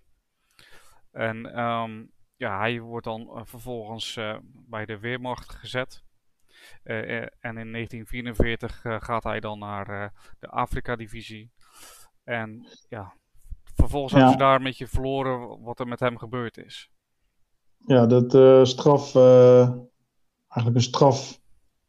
En 1.10 1.60
um, 1.60 2.12
ja, 2.36 2.58
hij 2.58 2.80
wordt 2.80 3.04
dan 3.04 3.46
vervolgens 3.46 4.20
bij 4.42 4.86
de 4.86 4.98
Weermacht 4.98 5.54
gezet. 5.54 6.04
en 6.82 7.56
in 7.58 7.72
1944 7.72 8.80
gaat 8.82 9.24
hij 9.24 9.40
dan 9.40 9.58
naar 9.58 10.12
de 10.38 10.46
Afrika-divisie. 10.46 11.52
En 12.24 12.66
ja, 12.88 13.14
vervolgens 13.74 14.12
ja. 14.12 14.18
hebben 14.18 14.38
ze 14.38 14.44
daar 14.44 14.56
een 14.56 14.62
beetje 14.62 14.86
verloren 14.86 15.62
wat 15.62 15.80
er 15.80 15.88
met 15.88 16.00
hem 16.00 16.18
gebeurd 16.18 16.56
is. 16.58 16.90
Ja, 17.86 18.06
dat 18.06 18.68
straf, 18.68 19.14
eigenlijk 20.48 20.74
een 20.74 20.82
straf, 20.82 21.40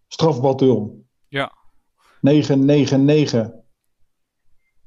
strafbataljon. 0.07 1.07
Ja. 1.27 1.53
999 2.21 3.63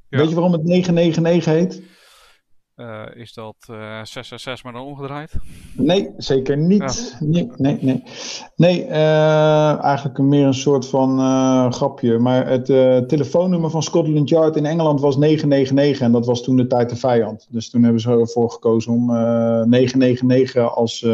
Weet 0.09 0.29
je 0.29 0.35
waarom 0.35 0.53
het 0.53 0.65
999 0.65 1.53
heet? 1.53 1.96
Uh, 2.77 3.05
is 3.15 3.35
dat 3.35 3.57
uh, 3.71 3.77
666 3.77 4.65
maar 4.65 4.73
dan 4.73 4.83
omgedraaid? 4.83 5.35
Nee, 5.73 6.15
zeker 6.17 6.57
niet. 6.57 7.17
Ja. 7.21 7.27
Nee, 7.27 7.51
nee, 7.57 7.79
nee. 7.81 8.03
Nee, 8.57 8.87
uh, 8.87 9.83
eigenlijk 9.85 10.19
meer 10.19 10.47
een 10.47 10.55
soort 10.55 10.89
van 10.89 11.19
grapje. 11.73 12.19
Maar 12.19 12.47
het 12.49 12.67
telefoonnummer 13.09 13.71
van 13.71 13.83
Scotland 13.83 14.29
Yard 14.29 14.57
in 14.57 14.67
Engeland 14.67 15.01
was 15.01 15.17
999 15.17 16.07
en 16.07 16.13
dat 16.13 16.27
was 16.27 16.43
toen 16.43 16.57
de 16.57 16.67
tijd 16.67 16.91
de 16.91 16.97
vijand. 16.97 17.47
Dus 17.51 17.71
toen 17.71 17.83
hebben 17.83 18.01
ze 18.01 18.11
ervoor 18.11 18.51
gekozen 18.51 18.93
om 18.93 19.07
999 19.07 20.75
als 20.75 21.07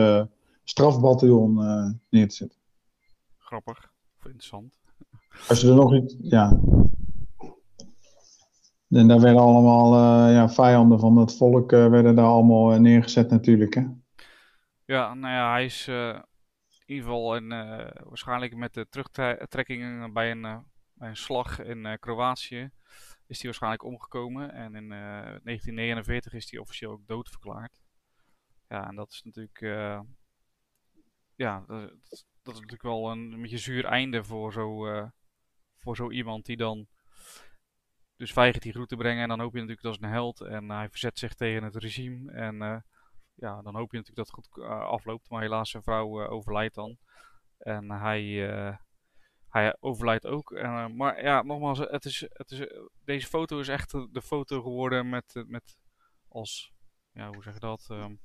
strafbataljon 0.64 1.55
neer 2.11 2.29
te 2.29 2.35
zetten. 2.35 2.59
Grappig, 3.38 3.90
interessant. 4.25 4.79
Als 5.48 5.61
je 5.61 5.68
er 5.68 5.75
nog 5.75 5.94
iets, 5.94 6.16
ja, 6.20 6.61
en 8.92 9.09
daar 9.09 9.20
werden 9.20 9.40
allemaal 9.40 9.94
uh, 9.94 10.35
ja, 10.35 10.48
vijanden 10.48 11.00
van 11.00 11.16
het 11.16 11.37
volk 11.37 11.72
uh, 11.72 11.88
werden 11.88 12.14
daar 12.14 12.26
allemaal 12.26 12.74
uh, 12.74 12.78
neergezet 12.78 13.31
natuurlijk. 13.31 13.74
Hè? 13.74 13.87
Ja, 14.85 15.14
nou 15.14 15.35
ja, 15.35 15.50
hij 15.50 15.64
is 15.64 15.88
in 15.88 16.94
ieder 16.94 17.05
geval 17.05 17.40
waarschijnlijk 18.09 18.57
met 18.57 18.74
de 18.74 18.87
terugtrekkingen 18.88 20.12
bij 20.12 20.31
een, 20.31 20.64
een 20.98 21.16
slag 21.16 21.62
in 21.62 21.96
Kroatië 22.00 22.70
is 23.26 23.37
hij 23.37 23.44
waarschijnlijk 23.46 23.85
omgekomen. 23.85 24.52
En 24.52 24.74
in 24.74 24.88
1949 24.88 26.33
is 26.33 26.50
hij 26.50 26.61
officieel 26.61 26.90
ook 26.90 27.07
doodverklaard. 27.07 27.72
Ja, 28.68 28.88
en 28.88 28.96
dat 28.96 29.11
is 29.11 29.22
natuurlijk, 29.22 29.61
ja, 31.35 31.64
dat, 31.66 31.90
is 32.12 32.24
natuurlijk 32.44 32.83
wel 32.83 33.11
een, 33.11 33.33
een 33.33 33.42
beetje 33.42 33.59
zuur 33.59 33.85
einde 33.85 34.24
voor 34.24 34.52
zo, 34.52 34.87
voor 35.76 35.96
zo 35.96 36.11
iemand 36.11 36.46
die 36.46 36.57
dan 36.57 36.87
dus 38.22 38.32
weigert 38.32 38.62
die 38.62 38.72
groet 38.72 38.88
te 38.88 38.96
brengen 38.96 39.22
en 39.22 39.28
dan 39.28 39.40
hoop 39.40 39.52
je 39.52 39.61
natuurlijk 39.61 39.87
dat 39.87 39.94
is 39.94 40.00
een 40.02 40.12
held. 40.12 40.40
En 40.40 40.70
hij 40.70 40.88
verzet 40.88 41.18
zich 41.18 41.35
tegen 41.35 41.62
het 41.62 41.76
regime. 41.76 42.32
En 42.32 42.54
uh, 42.54 42.76
ja, 43.35 43.62
dan 43.62 43.74
hoop 43.74 43.92
je 43.92 43.96
natuurlijk 43.96 44.16
dat 44.16 44.26
het 44.26 44.35
goed 44.35 44.64
uh, 44.64 44.80
afloopt. 44.80 45.30
Maar 45.30 45.42
helaas 45.42 45.70
zijn 45.70 45.82
vrouw 45.82 46.22
uh, 46.22 46.30
overlijdt 46.30 46.74
dan. 46.74 46.98
En 47.58 47.90
hij, 47.90 48.24
hij 49.48 49.76
overlijdt 49.80 50.26
ook. 50.26 50.52
En, 50.52 50.96
maar 50.96 51.22
ja, 51.22 51.42
nogmaals, 51.42 51.78
het 51.78 52.04
is, 52.04 52.20
het 52.28 52.50
is, 52.50 52.66
deze 53.04 53.26
foto 53.26 53.58
is 53.58 53.68
echt 53.68 53.90
de 53.90 54.22
foto 54.22 54.62
geworden 54.62 55.08
met, 55.08 55.44
met 55.46 55.78
als, 56.28 56.72
ja, 57.12 57.28
hoe 57.28 57.42
zeg 57.42 57.54
je 57.54 57.61
dat? 57.61 57.88
Um, 57.90 58.20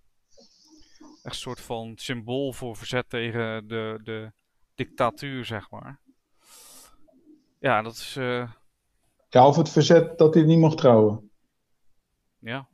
echt 0.99 1.23
een 1.23 1.31
soort 1.33 1.62
van 1.62 1.93
symbool 1.95 2.53
voor 2.53 2.75
verzet 2.75 3.10
tegen 3.10 3.67
de, 3.67 3.99
de 4.03 4.31
dictatuur, 4.75 5.45
zeg 5.45 5.69
maar. 5.69 6.01
Ja, 7.60 7.81
dat 7.81 7.93
is 7.93 8.17
ja, 9.30 9.48
of 9.48 9.56
het 9.56 9.70
verzet 9.70 10.18
dat 10.18 10.34
hij 10.34 10.44
niet 10.44 10.60
mocht 10.60 10.78
trouwen. 10.78 11.32
Ja. 12.40 12.68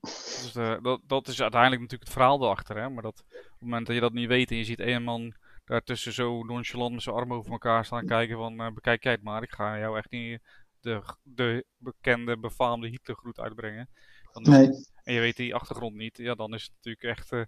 Dus, 0.00 0.54
uh, 0.56 0.82
dat, 0.82 1.00
dat 1.06 1.28
is 1.28 1.40
uiteindelijk 1.40 1.82
natuurlijk 1.82 2.10
het 2.10 2.18
verhaal 2.18 2.42
erachter. 2.42 2.76
Hè? 2.76 2.88
Maar 2.88 3.02
dat, 3.02 3.24
op 3.28 3.30
het 3.30 3.60
moment 3.60 3.86
dat 3.86 3.94
je 3.94 4.00
dat 4.00 4.12
niet 4.12 4.28
weet 4.28 4.50
en 4.50 4.56
je 4.56 4.64
ziet 4.64 4.80
één 4.80 5.02
man 5.02 5.34
daartussen 5.64 6.12
zo 6.12 6.42
nonchalant 6.42 6.92
met 6.92 7.02
zijn 7.02 7.16
armen 7.16 7.36
over 7.36 7.52
elkaar 7.52 7.84
staan 7.84 8.06
kijken 8.06 8.36
van 8.36 8.60
uh, 8.60 8.70
bekijk 8.70 9.02
jij 9.02 9.12
het 9.12 9.22
maar, 9.22 9.42
ik 9.42 9.52
ga 9.52 9.78
jou 9.78 9.98
echt 9.98 10.10
niet 10.10 10.40
de, 10.80 11.02
de 11.22 11.64
bekende, 11.76 12.38
befaamde 12.38 12.88
Hitlergroet 12.88 13.40
uitbrengen. 13.40 13.88
Dan 14.32 14.42
nee. 14.42 14.70
en 15.02 15.14
je 15.14 15.20
weet 15.20 15.36
die 15.36 15.54
achtergrond 15.54 15.94
niet, 15.94 16.16
ja, 16.16 16.34
dan 16.34 16.54
is 16.54 16.62
het 16.62 16.72
natuurlijk 16.72 17.18
echt 17.18 17.32
uh, 17.32 17.44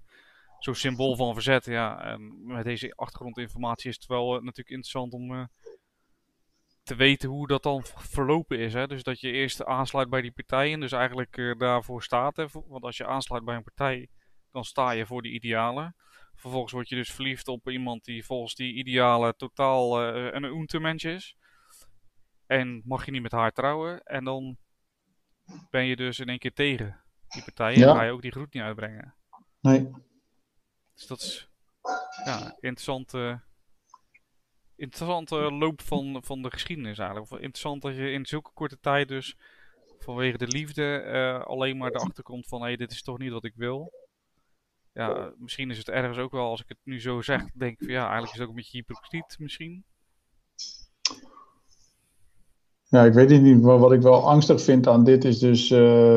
zo'n 0.58 0.74
symbool 0.74 1.16
van 1.16 1.34
verzet. 1.34 1.64
Ja. 1.64 2.00
En 2.00 2.46
met 2.46 2.64
deze 2.64 2.92
achtergrondinformatie 2.94 3.90
is 3.90 3.96
het 3.96 4.06
wel 4.06 4.32
natuurlijk 4.32 4.68
interessant 4.68 5.12
om 5.12 5.48
te 6.88 6.94
weten 6.94 7.28
hoe 7.28 7.46
dat 7.46 7.62
dan 7.62 7.82
verlopen 7.84 8.58
is. 8.58 8.72
Hè? 8.72 8.86
Dus 8.86 9.02
dat 9.02 9.20
je 9.20 9.30
eerst 9.30 9.64
aansluit 9.64 10.10
bij 10.10 10.20
die 10.20 10.32
partij 10.32 10.72
en 10.72 10.80
dus 10.80 10.92
eigenlijk 10.92 11.36
uh, 11.36 11.58
daarvoor 11.58 12.02
staat. 12.02 12.36
Hè? 12.36 12.46
Want 12.52 12.84
als 12.84 12.96
je 12.96 13.06
aansluit 13.06 13.44
bij 13.44 13.56
een 13.56 13.62
partij, 13.62 14.08
dan 14.50 14.64
sta 14.64 14.90
je 14.90 15.06
voor 15.06 15.22
die 15.22 15.32
idealen. 15.32 15.96
Vervolgens 16.34 16.72
word 16.72 16.88
je 16.88 16.94
dus 16.94 17.12
verliefd 17.12 17.48
op 17.48 17.68
iemand 17.68 18.04
die 18.04 18.24
volgens 18.24 18.54
die 18.54 18.74
idealen 18.74 19.36
totaal 19.36 20.02
uh, 20.16 20.32
een 20.32 20.44
untermensch 20.44 21.04
is. 21.04 21.36
En 22.46 22.82
mag 22.84 23.04
je 23.04 23.10
niet 23.10 23.22
met 23.22 23.32
haar 23.32 23.52
trouwen. 23.52 24.02
En 24.02 24.24
dan 24.24 24.58
ben 25.70 25.84
je 25.84 25.96
dus 25.96 26.18
in 26.18 26.28
één 26.28 26.38
keer 26.38 26.52
tegen 26.52 27.04
die 27.28 27.44
partij. 27.44 27.74
En 27.74 27.80
Ja. 27.80 27.94
ga 27.94 28.02
je 28.02 28.12
ook 28.12 28.22
die 28.22 28.32
groet 28.32 28.54
niet 28.54 28.62
uitbrengen. 28.62 29.14
Nee. 29.60 29.90
Dus 30.94 31.06
dat 31.06 31.20
is 31.20 31.50
ja, 32.24 32.56
interessante, 32.60 33.42
interessante 34.78 35.34
loop 35.36 35.82
van, 35.82 36.18
van 36.24 36.42
de 36.42 36.50
geschiedenis 36.50 36.98
eigenlijk. 36.98 37.32
Of 37.32 37.38
Interessant 37.38 37.82
dat 37.82 37.96
je 37.96 38.10
in 38.12 38.26
zulke 38.26 38.50
korte 38.54 38.78
tijd 38.80 39.08
dus 39.08 39.36
vanwege 39.98 40.38
de 40.38 40.46
liefde 40.46 40.96
eh, 40.96 41.40
alleen 41.46 41.76
maar 41.76 41.90
erachter 41.90 42.22
komt 42.22 42.46
van 42.46 42.60
hé, 42.60 42.66
hey, 42.66 42.76
dit 42.76 42.90
is 42.90 43.02
toch 43.02 43.18
niet 43.18 43.32
wat 43.32 43.44
ik 43.44 43.52
wil. 43.56 43.92
Ja, 44.92 45.32
misschien 45.38 45.70
is 45.70 45.78
het 45.78 45.88
ergens 45.88 46.18
ook 46.18 46.32
wel, 46.32 46.50
als 46.50 46.60
ik 46.60 46.68
het 46.68 46.78
nu 46.84 47.00
zo 47.00 47.22
zeg, 47.22 47.44
denk 47.52 47.72
ik 47.72 47.78
van 47.78 47.88
ja, 47.94 48.02
eigenlijk 48.02 48.32
is 48.32 48.38
het 48.38 48.42
ook 48.42 48.48
een 48.48 48.54
beetje 48.60 48.78
hypocriet 48.78 49.36
misschien. 49.38 49.84
Ja, 52.88 53.04
ik 53.04 53.12
weet 53.12 53.30
het 53.30 53.42
niet. 53.42 53.62
Maar 53.62 53.78
wat 53.78 53.92
ik 53.92 54.02
wel 54.02 54.28
angstig 54.28 54.62
vind 54.62 54.86
aan 54.86 55.04
dit 55.04 55.24
is 55.24 55.38
dus. 55.38 55.70
eh, 55.70 56.16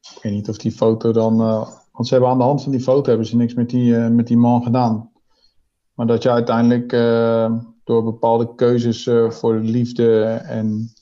ik 0.00 0.22
weet 0.22 0.32
niet 0.32 0.48
of 0.48 0.56
die 0.58 0.72
foto 0.72 1.12
dan. 1.12 1.40
eh, 1.40 1.68
want 1.92 2.06
ze 2.06 2.14
hebben 2.14 2.30
aan 2.30 2.38
de 2.38 2.44
hand 2.44 2.62
van 2.62 2.72
die 2.72 2.80
foto 2.80 3.08
hebben 3.08 3.26
ze 3.26 3.36
niks 3.36 3.54
met 3.54 3.70
die, 3.70 3.94
met 3.94 4.26
die 4.26 4.36
man 4.36 4.62
gedaan. 4.62 5.10
Maar 5.94 6.06
dat 6.06 6.22
je 6.22 6.30
uiteindelijk 6.30 6.92
door 7.88 8.04
bepaalde 8.04 8.54
keuzes 8.54 9.06
eh, 9.06 9.30
voor 9.30 9.52
de 9.52 9.68
liefde 9.68 10.24
en. 10.24 10.92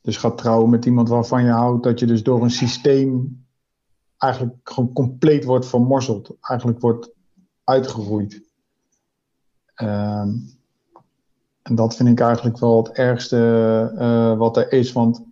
Dus 0.00 0.16
gaat 0.16 0.38
trouwen 0.38 0.70
met 0.70 0.84
iemand 0.84 1.08
waarvan 1.08 1.44
je 1.44 1.50
houdt, 1.50 1.82
dat 1.82 1.98
je 1.98 2.06
dus 2.06 2.22
door 2.22 2.42
een 2.42 2.50
systeem 2.50 3.44
eigenlijk 4.18 4.54
gewoon 4.62 4.92
compleet 4.92 5.44
wordt 5.44 5.66
vermorzeld. 5.66 6.36
Eigenlijk 6.40 6.80
wordt 6.80 7.10
uitgeroeid. 7.64 8.42
Ehm, 9.74 10.28
en 11.62 11.74
dat 11.74 11.96
vind 11.96 12.08
ik 12.08 12.20
eigenlijk 12.20 12.58
wel 12.58 12.76
het 12.76 12.92
ergste 12.92 13.38
eh, 13.98 14.36
wat 14.36 14.56
er 14.56 14.72
is. 14.72 14.92
Want 14.92 15.24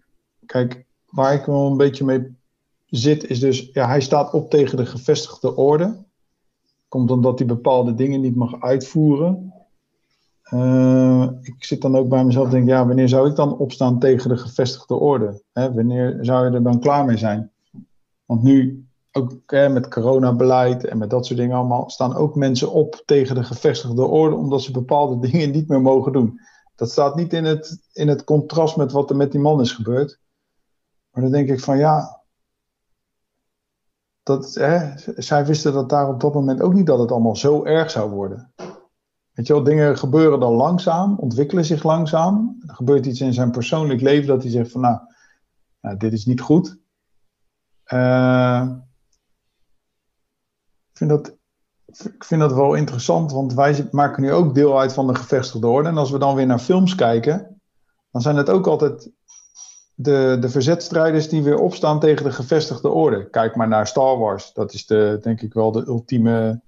kijk, 0.46 0.84
waar 1.06 1.34
ik 1.34 1.44
wel 1.44 1.66
een 1.66 1.76
beetje 1.76 2.04
mee 2.04 2.36
zit, 2.86 3.24
is 3.24 3.40
dus, 3.40 3.70
ja, 3.72 3.86
hij 3.86 4.00
staat 4.00 4.32
op 4.32 4.50
tegen 4.50 4.76
de 4.76 4.86
gevestigde 4.86 5.56
orde. 5.56 6.04
Komt 6.88 7.10
omdat 7.10 7.38
hij 7.38 7.48
bepaalde 7.48 7.94
dingen 7.94 8.20
niet 8.20 8.36
mag 8.36 8.60
uitvoeren. 8.60 9.61
Eh, 10.52 11.28
ik 11.42 11.64
zit 11.64 11.82
dan 11.82 11.96
ook 11.96 12.08
bij 12.08 12.24
mezelf 12.24 12.44
en 12.44 12.50
denk, 12.50 12.68
ja, 12.68 12.86
wanneer 12.86 13.08
zou 13.08 13.28
ik 13.28 13.36
dan 13.36 13.58
opstaan 13.58 13.98
tegen 13.98 14.28
de 14.28 14.36
gevestigde 14.36 14.94
orde? 14.94 15.42
Hè, 15.52 15.72
wanneer 15.72 16.18
zou 16.20 16.46
je 16.46 16.56
er 16.56 16.62
dan 16.62 16.80
klaar 16.80 17.04
mee 17.04 17.16
zijn? 17.16 17.50
Want 18.24 18.42
nu, 18.42 18.86
ook 19.12 19.32
hè, 19.46 19.68
met 19.68 19.88
coronabeleid 19.88 20.84
en 20.84 20.98
met 20.98 21.10
dat 21.10 21.26
soort 21.26 21.38
dingen 21.38 21.56
allemaal, 21.56 21.90
staan 21.90 22.14
ook 22.14 22.34
mensen 22.34 22.72
op 22.72 23.02
tegen 23.04 23.34
de 23.34 23.44
gevestigde 23.44 24.04
orde, 24.04 24.36
omdat 24.36 24.62
ze 24.62 24.72
bepaalde 24.72 25.18
dingen 25.30 25.50
niet 25.50 25.68
meer 25.68 25.80
mogen 25.80 26.12
doen. 26.12 26.40
Dat 26.76 26.90
staat 26.90 27.16
niet 27.16 27.32
in 27.32 27.44
het, 27.44 27.80
in 27.92 28.08
het 28.08 28.24
contrast 28.24 28.76
met 28.76 28.92
wat 28.92 29.10
er 29.10 29.16
met 29.16 29.32
die 29.32 29.40
man 29.40 29.60
is 29.60 29.72
gebeurd. 29.72 30.18
Maar 31.10 31.22
dan 31.22 31.32
denk 31.32 31.48
ik 31.48 31.60
van 31.60 31.78
ja, 31.78 32.22
dat, 34.22 34.50
zij 35.16 35.46
wisten 35.46 35.72
dat 35.72 35.88
daar 35.88 36.08
op 36.08 36.20
dat 36.20 36.34
moment 36.34 36.60
ook 36.60 36.74
niet 36.74 36.86
dat 36.86 36.98
het 36.98 37.10
allemaal 37.10 37.36
zo 37.36 37.64
erg 37.64 37.90
zou 37.90 38.10
worden. 38.10 38.52
Weet 39.32 39.46
je 39.46 39.52
wel, 39.52 39.62
dingen 39.62 39.98
gebeuren 39.98 40.40
dan 40.40 40.52
langzaam, 40.52 41.18
ontwikkelen 41.18 41.64
zich 41.64 41.82
langzaam. 41.82 42.62
Er 42.66 42.74
gebeurt 42.74 43.06
iets 43.06 43.20
in 43.20 43.32
zijn 43.32 43.50
persoonlijk 43.50 44.00
leven 44.00 44.26
dat 44.26 44.42
hij 44.42 44.50
zegt 44.50 44.70
van 44.70 44.80
nou, 44.80 44.98
nou 45.80 45.96
dit 45.96 46.12
is 46.12 46.26
niet 46.26 46.40
goed. 46.40 46.78
Eh, 47.84 48.68
ik, 50.90 50.98
vind 50.98 51.10
dat, 51.10 51.36
ik 51.86 52.24
vind 52.24 52.40
dat 52.40 52.52
wel 52.52 52.74
interessant, 52.74 53.32
want 53.32 53.54
wij 53.54 53.88
maken 53.90 54.22
nu 54.22 54.32
ook 54.32 54.54
deel 54.54 54.80
uit 54.80 54.92
van 54.92 55.06
de 55.06 55.14
gevestigde 55.14 55.66
orde. 55.66 55.88
En 55.88 55.98
als 55.98 56.10
we 56.10 56.18
dan 56.18 56.34
weer 56.34 56.46
naar 56.46 56.58
films 56.58 56.94
kijken, 56.94 57.60
dan 58.10 58.22
zijn 58.22 58.36
het 58.36 58.50
ook 58.50 58.66
altijd 58.66 59.10
de, 59.94 60.36
de 60.40 60.48
verzetstrijders 60.48 61.28
die 61.28 61.42
weer 61.42 61.58
opstaan 61.58 62.00
tegen 62.00 62.24
de 62.24 62.32
gevestigde 62.32 62.88
orde. 62.88 63.30
Kijk 63.30 63.56
maar 63.56 63.68
naar 63.68 63.86
Star 63.86 64.18
Wars. 64.18 64.52
Dat 64.52 64.72
is 64.72 64.86
de, 64.86 65.18
denk 65.22 65.40
ik 65.40 65.52
wel 65.52 65.72
de 65.72 65.86
ultieme. 65.86 66.62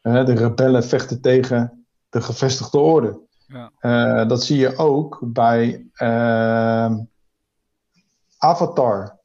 eh, 0.00 0.24
de 0.24 0.34
rebellen 0.34 0.84
vechten 0.84 1.20
tegen 1.20 1.79
de 2.10 2.22
gevestigde 2.22 2.78
orde. 2.78 3.20
Ja. 3.46 3.70
Eh, 3.78 4.28
dat 4.28 4.44
zie 4.44 4.58
je 4.58 4.76
ook 4.76 5.20
bij 5.22 5.86
eh, 5.92 6.94
Avatar. 8.38 9.18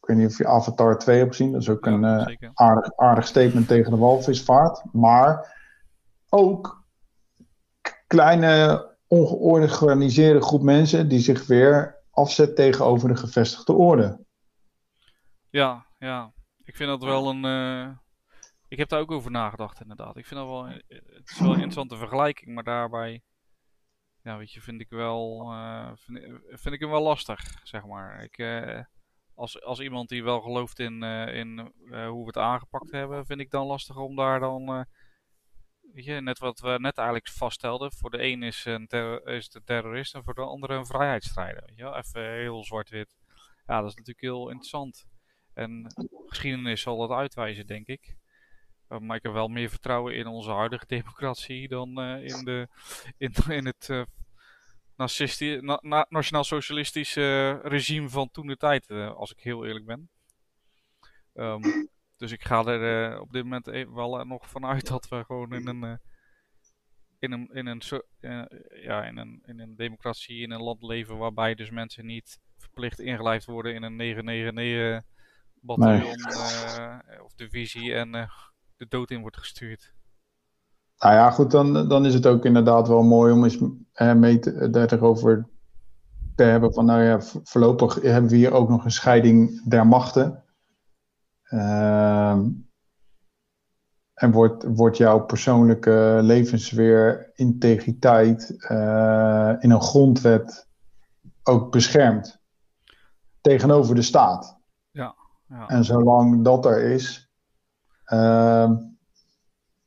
Ik 0.00 0.06
weet 0.08 0.16
niet 0.16 0.26
of 0.26 0.38
je 0.38 0.46
Avatar 0.46 0.98
2 0.98 1.18
hebt 1.18 1.36
gezien. 1.36 1.52
Dat 1.52 1.60
is 1.60 1.68
ook 1.68 1.84
Ja, 1.84 1.92
een 1.92 2.04
eh, 2.04 2.50
aardig, 2.54 2.96
aardig 2.96 3.26
statement 3.26 3.68
tegen 3.68 3.90
de 3.90 3.96
walvisvaart. 3.96 4.82
Maar 4.92 5.56
ook 6.28 6.84
kleine, 8.06 8.86
ongeorganiseerde 9.06 10.42
groep 10.42 10.62
mensen 10.62 11.08
die 11.08 11.20
zich 11.20 11.46
weer 11.46 12.02
afzet 12.10 12.56
tegenover 12.56 13.08
de 13.08 13.16
gevestigde 13.16 13.72
orde. 13.72 14.24
Ja, 15.50 15.86
ja. 15.98 16.32
Ik 16.64 16.76
vind 16.76 16.88
dat 16.88 17.02
wel 17.02 17.28
een. 17.28 17.42
Ik 18.68 18.78
heb 18.78 18.88
daar 18.88 19.00
ook 19.00 19.10
over 19.10 19.30
nagedacht, 19.30 19.80
inderdaad. 19.80 20.16
Ik 20.16 20.26
vind 20.26 20.40
dat 20.40 20.48
wel. 20.48 20.66
Het 20.66 21.30
is 21.30 21.38
wel 21.38 21.48
een 21.48 21.54
interessante 21.54 21.96
vergelijking, 21.96 22.54
maar 22.54 22.64
daarbij. 22.64 23.22
Ja, 24.22 24.36
weet 24.38 24.52
je, 24.52 24.60
vind 24.60 24.80
ik 24.80 24.88
wel. 24.88 25.50
eh, 25.52 25.90
vind, 26.48 26.74
ik 26.74 26.80
hem 26.80 26.90
wel 26.90 27.02
lastig, 27.02 27.60
zeg 27.62 27.84
maar. 27.86 28.22
Ik, 28.22 28.38
eh, 28.38 28.80
als, 29.34 29.62
als 29.62 29.80
iemand 29.80 30.08
die 30.08 30.24
wel 30.24 30.40
gelooft 30.40 30.78
in, 30.78 31.02
eh, 31.02 31.34
in 31.34 31.58
hoe 31.88 32.20
we 32.20 32.26
het 32.26 32.36
aangepakt 32.36 32.90
hebben, 32.90 33.26
vind 33.26 33.40
ik 33.40 33.50
dan 33.50 33.66
lastig 33.66 33.96
om 33.96 34.16
daar 34.16 34.40
dan. 34.40 34.86
weet 35.92 36.04
je, 36.04 36.20
net 36.20 36.38
wat 36.38 36.60
we 36.60 36.78
net 36.78 36.96
eigenlijk 36.96 37.28
vaststelden. 37.28 37.92
Voor 37.92 38.10
de 38.10 38.22
een 38.22 38.42
is, 38.42 38.64
een 38.64 38.86
is 39.24 39.54
een 39.54 39.64
terrorist 39.64 40.14
en 40.14 40.24
voor 40.24 40.34
de 40.34 40.42
andere 40.42 40.74
een 40.74 40.86
vrijheidsstrijder. 40.86 41.62
Weet 41.66 41.76
je 41.76 41.82
wel? 41.82 41.96
Even 41.96 42.32
heel 42.32 42.64
zwart-wit. 42.64 43.16
Ja, 43.66 43.80
dat 43.80 43.90
is 43.90 43.96
natuurlijk 43.96 44.20
heel 44.20 44.48
interessant. 44.48 45.06
En 45.54 45.92
geschiedenis 46.26 46.80
zal 46.80 46.98
dat 46.98 47.10
uitwijzen, 47.10 47.66
denk 47.66 47.86
ik. 47.86 48.16
Uh, 48.94 49.00
maar 49.00 49.16
ik 49.16 49.22
heb 49.22 49.32
wel 49.32 49.48
meer 49.48 49.70
vertrouwen 49.70 50.16
in 50.16 50.26
onze 50.26 50.50
huidige 50.50 50.86
democratie 50.96 51.68
dan 51.68 52.00
uh, 52.00 52.24
in, 52.24 52.44
de, 52.44 52.68
in, 53.18 53.32
in 53.58 53.66
het 53.66 53.88
uh, 53.90 54.04
na, 55.60 55.78
na, 55.82 56.06
nationaal-socialistische 56.08 57.50
regime 57.62 58.08
van 58.08 58.30
toen 58.30 58.46
de 58.46 58.56
tijd, 58.56 58.90
als 58.90 59.30
ik 59.32 59.40
heel 59.40 59.66
eerlijk 59.66 59.86
ben. 59.86 60.08
Um, 61.34 61.90
dus 62.16 62.32
ik 62.32 62.44
ga 62.44 62.64
er 62.64 63.12
uh, 63.12 63.20
op 63.20 63.32
dit 63.32 63.42
moment 63.42 63.66
even 63.66 63.94
wel 63.94 64.20
uh, 64.20 64.26
nog 64.26 64.48
vanuit 64.48 64.86
dat 64.86 65.08
we 65.08 65.24
gewoon 65.24 65.52
in 65.52 65.66
een, 65.66 65.84
uh, 65.84 65.96
in 67.18 67.32
een, 67.32 67.48
in 67.52 67.66
een, 67.66 67.82
ja, 68.82 69.04
in 69.04 69.16
een, 69.16 69.42
in 69.46 69.60
een 69.60 69.76
democratie, 69.76 70.42
in 70.42 70.50
een 70.50 70.62
land 70.62 70.82
leven 70.82 71.18
waarbij 71.18 71.54
dus 71.54 71.70
mensen 71.70 72.06
niet 72.06 72.38
verplicht 72.56 73.00
ingelijfd 73.00 73.46
worden 73.46 73.74
in 73.74 73.82
een 73.82 73.96
999 73.96 75.12
bataljon 75.60 76.16
nee. 76.16 77.22
of 77.22 77.34
divisie 77.34 77.94
en 77.94 78.30
de 78.76 78.86
dood 78.88 79.10
in 79.10 79.20
wordt 79.20 79.36
gestuurd. 79.36 79.92
Nou 80.98 81.14
ja, 81.14 81.30
goed, 81.30 81.50
dan, 81.50 81.88
dan 81.88 82.06
is 82.06 82.14
het 82.14 82.26
ook 82.26 82.44
inderdaad 82.44 82.88
wel 82.88 83.02
mooi 83.02 83.32
om 83.32 83.44
eens 83.44 83.58
eh, 83.92 84.14
mee 84.14 84.38
te, 84.38 84.70
daarover 84.70 85.48
te 86.34 86.42
hebben 86.42 86.72
van, 86.72 86.84
nou 86.84 87.02
ja, 87.02 87.20
voorlopig 87.20 87.94
hebben 87.94 88.30
we 88.30 88.36
hier 88.36 88.52
ook 88.52 88.68
nog 88.68 88.84
een 88.84 88.90
scheiding 88.90 89.68
der 89.68 89.86
machten. 89.86 90.44
Uh, 91.50 92.38
en 94.14 94.32
wordt, 94.32 94.64
wordt 94.64 94.96
jouw 94.96 95.24
persoonlijke 95.24 96.18
levensweer, 96.22 97.30
integriteit 97.34 98.54
uh, 98.70 99.54
in 99.58 99.70
een 99.70 99.82
grondwet 99.82 100.68
ook 101.42 101.70
beschermd 101.70 102.40
tegenover 103.40 103.94
de 103.94 104.02
staat. 104.02 104.58
Ja, 104.90 105.14
ja. 105.48 105.68
En 105.68 105.84
zolang 105.84 106.44
dat 106.44 106.66
er 106.66 106.82
is, 106.82 107.23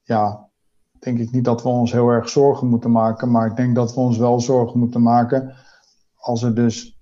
ja, 0.03 0.49
denk 0.99 1.19
ik 1.19 1.31
niet 1.31 1.45
dat 1.45 1.63
we 1.63 1.69
ons 1.69 1.91
heel 1.91 2.09
erg 2.09 2.29
zorgen 2.29 2.67
moeten 2.67 2.91
maken. 2.91 3.31
Maar 3.31 3.47
ik 3.47 3.55
denk 3.55 3.75
dat 3.75 3.93
we 3.93 3.99
ons 3.99 4.17
wel 4.17 4.39
zorgen 4.39 4.79
moeten 4.79 5.01
maken 5.01 5.55
als 6.15 6.43
er 6.43 6.55
dus 6.55 6.99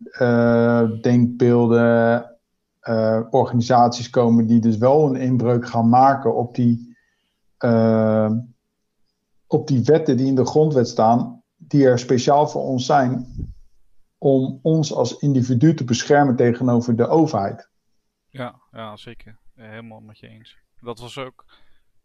uh, 0.00 0.90
denkbeelden, 1.00 2.36
uh, 2.82 3.20
organisaties 3.30 4.10
komen 4.10 4.46
die 4.46 4.60
dus 4.60 4.76
wel 4.76 5.08
een 5.08 5.20
inbreuk 5.20 5.68
gaan 5.68 5.88
maken 5.88 6.36
op 6.36 6.54
die, 6.54 6.96
uh, 7.64 8.30
op 9.46 9.66
die 9.66 9.82
wetten 9.84 10.16
die 10.16 10.26
in 10.26 10.34
de 10.34 10.46
grondwet 10.46 10.88
staan, 10.88 11.42
die 11.56 11.86
er 11.86 11.98
speciaal 11.98 12.48
voor 12.48 12.62
ons 12.62 12.86
zijn 12.86 13.26
om 14.18 14.58
ons 14.62 14.94
als 14.94 15.16
individu 15.18 15.74
te 15.74 15.84
beschermen 15.84 16.36
tegenover 16.36 16.96
de 16.96 17.06
overheid. 17.06 17.68
Ja, 18.28 18.54
ja 18.70 18.96
zeker. 18.96 19.38
Helemaal 19.56 20.00
met 20.00 20.18
je 20.18 20.28
eens. 20.28 20.56
Dat 20.80 20.98
was 20.98 21.18
ook. 21.18 21.44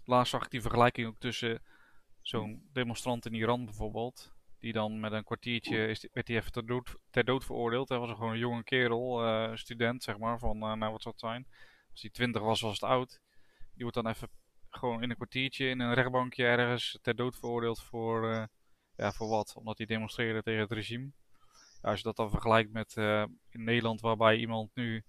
Laatst 0.05 0.31
zag 0.31 0.43
ik 0.43 0.51
die 0.51 0.61
vergelijking 0.61 1.07
ook 1.07 1.19
tussen 1.19 1.61
zo'n 2.21 2.69
demonstrant 2.73 3.25
in 3.25 3.33
Iran 3.33 3.65
bijvoorbeeld. 3.65 4.33
Die 4.59 4.73
dan 4.73 4.99
met 4.99 5.11
een 5.11 5.23
kwartiertje 5.23 5.87
is, 5.87 6.07
werd 6.13 6.27
hij 6.27 6.37
even 6.37 6.51
ter 6.51 6.65
dood, 6.65 6.95
ter 7.09 7.23
dood 7.23 7.45
veroordeeld. 7.45 7.89
Hij 7.89 7.97
was 7.97 8.09
gewoon 8.09 8.31
een 8.31 8.37
jonge 8.37 8.63
kerel, 8.63 9.25
uh, 9.25 9.55
student 9.55 10.03
zeg 10.03 10.17
maar, 10.17 10.39
van 10.39 10.55
uh, 10.55 10.73
nou 10.73 10.91
wat 10.91 11.01
zou 11.01 11.13
het 11.13 11.23
zijn. 11.23 11.47
Als 11.91 12.01
hij 12.01 12.11
twintig 12.11 12.41
was, 12.41 12.61
was 12.61 12.73
het 12.73 12.89
oud. 12.89 13.21
Die 13.73 13.81
wordt 13.81 13.95
dan 13.95 14.07
even 14.07 14.29
gewoon 14.69 15.03
in 15.03 15.09
een 15.09 15.15
kwartiertje 15.15 15.69
in 15.69 15.79
een 15.79 15.93
rechtbankje 15.93 16.45
ergens 16.45 16.99
ter 17.01 17.15
dood 17.15 17.35
veroordeeld 17.35 17.81
voor, 17.81 18.31
uh, 18.31 18.43
ja, 18.95 19.11
voor 19.11 19.27
wat? 19.27 19.55
Omdat 19.55 19.77
hij 19.77 19.87
demonstreerde 19.87 20.43
tegen 20.43 20.61
het 20.61 20.71
regime. 20.71 21.11
als 21.81 21.97
je 21.97 22.03
dat 22.03 22.15
dan 22.15 22.29
vergelijkt 22.29 22.71
met 22.71 22.95
in 23.49 23.63
Nederland, 23.63 24.01
waarbij 24.01 24.37
iemand 24.37 24.75
nu 24.75 25.03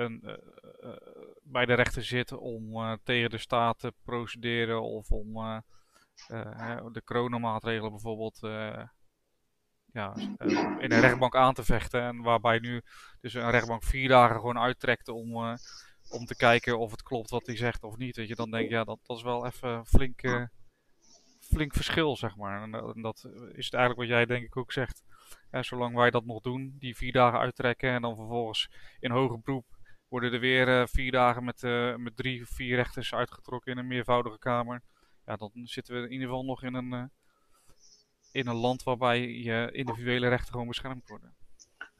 een, 0.00 0.40
bij 1.42 1.66
de 1.66 1.74
rechter 1.74 2.04
zit 2.04 2.32
om 2.32 2.98
tegen 3.02 3.30
de 3.30 3.38
staat 3.38 3.78
te 3.78 3.92
procederen 4.04 4.82
of 4.82 5.10
om 5.10 5.32
de 6.92 7.02
coronamaatregelen 7.04 7.90
bijvoorbeeld 7.90 8.38
ja, 9.92 10.14
in 10.78 10.92
een 10.92 11.00
rechtbank 11.00 11.36
aan 11.36 11.54
te 11.54 11.64
vechten. 11.64 12.02
En 12.02 12.22
waarbij 12.22 12.58
nu 12.58 12.82
dus 13.20 13.34
een 13.34 13.50
rechtbank 13.50 13.84
vier 13.84 14.08
dagen 14.08 14.36
gewoon 14.36 14.58
uittrekt 14.58 15.08
om, 15.08 15.36
om 16.10 16.24
te 16.26 16.36
kijken 16.36 16.78
of 16.78 16.90
het 16.90 17.02
klopt 17.02 17.30
wat 17.30 17.46
hij 17.46 17.56
zegt 17.56 17.84
of 17.84 17.96
niet. 17.96 18.14
Dat 18.14 18.28
je 18.28 18.34
dan 18.34 18.50
denkt, 18.50 18.70
ja, 18.70 18.84
dat, 18.84 18.98
dat 19.02 19.16
is 19.16 19.22
wel 19.22 19.46
even 19.46 19.86
flink, 19.86 20.48
flink 21.40 21.74
verschil, 21.74 22.16
zeg 22.16 22.36
maar. 22.36 22.62
En, 22.62 22.74
en, 22.74 23.02
dat 23.02 23.24
is 23.52 23.64
het 23.64 23.74
eigenlijk 23.74 23.96
wat 23.96 24.08
jij 24.08 24.26
denk 24.26 24.44
ik 24.44 24.56
ook 24.56 24.72
zegt. 24.72 25.02
zolang 25.50 25.94
wij 25.94 26.10
dat 26.10 26.24
nog 26.24 26.40
doen, 26.40 26.76
die 26.78 26.96
vier 26.96 27.12
dagen 27.12 27.38
uittrekken 27.38 27.90
en 27.90 28.02
dan 28.02 28.16
vervolgens 28.16 28.70
in 29.00 29.10
hoger 29.10 29.40
beroep 29.40 29.78
worden 30.10 30.32
er 30.32 30.40
weer 30.40 30.68
uh, 30.68 30.86
vier 30.86 31.12
dagen 31.12 31.44
met, 31.44 31.62
uh, 31.62 31.96
met 31.96 32.16
drie 32.16 32.42
of 32.42 32.48
vier 32.48 32.76
rechters 32.76 33.14
uitgetrokken 33.14 33.72
in 33.72 33.78
een 33.78 33.86
meervoudige 33.86 34.38
kamer. 34.38 34.82
Ja, 35.26 35.36
dan 35.36 35.50
zitten 35.54 35.94
we 35.94 36.00
in 36.00 36.12
ieder 36.12 36.26
geval 36.26 36.44
nog 36.44 36.62
in 36.62 36.74
een, 36.74 37.10
in 38.32 38.46
een 38.46 38.56
land 38.56 38.82
waarbij 38.82 39.20
je 39.20 39.68
individuele 39.72 40.28
rechten 40.28 40.52
gewoon 40.52 40.66
beschermd 40.66 41.08
worden. 41.08 41.34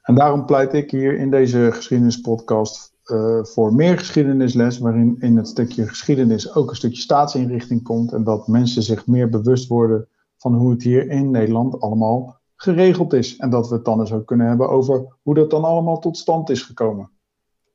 En 0.01 0.15
daarom 0.15 0.45
pleit 0.45 0.73
ik 0.73 0.91
hier 0.91 1.17
in 1.17 1.29
deze 1.29 1.69
geschiedenispodcast 1.73 2.93
voor 3.41 3.73
meer 3.73 3.97
geschiedenisles, 3.97 4.77
waarin 4.77 5.15
in 5.19 5.37
het 5.37 5.47
stukje 5.47 5.87
geschiedenis 5.87 6.55
ook 6.55 6.69
een 6.69 6.75
stukje 6.75 7.01
staatsinrichting 7.01 7.83
komt 7.83 8.13
en 8.13 8.23
dat 8.23 8.47
mensen 8.47 8.83
zich 8.83 9.07
meer 9.07 9.29
bewust 9.29 9.67
worden 9.67 10.07
van 10.37 10.53
hoe 10.53 10.71
het 10.71 10.83
hier 10.83 11.09
in 11.09 11.31
Nederland 11.31 11.81
allemaal 11.81 12.39
geregeld 12.55 13.13
is. 13.13 13.37
En 13.37 13.49
dat 13.49 13.69
we 13.69 13.75
het 13.75 13.85
dan 13.85 13.99
eens 13.99 14.13
ook 14.13 14.25
kunnen 14.25 14.47
hebben 14.47 14.69
over 14.69 15.17
hoe 15.21 15.33
dat 15.33 15.49
dan 15.49 15.63
allemaal 15.63 15.99
tot 15.99 16.17
stand 16.17 16.49
is 16.49 16.61
gekomen. 16.61 17.09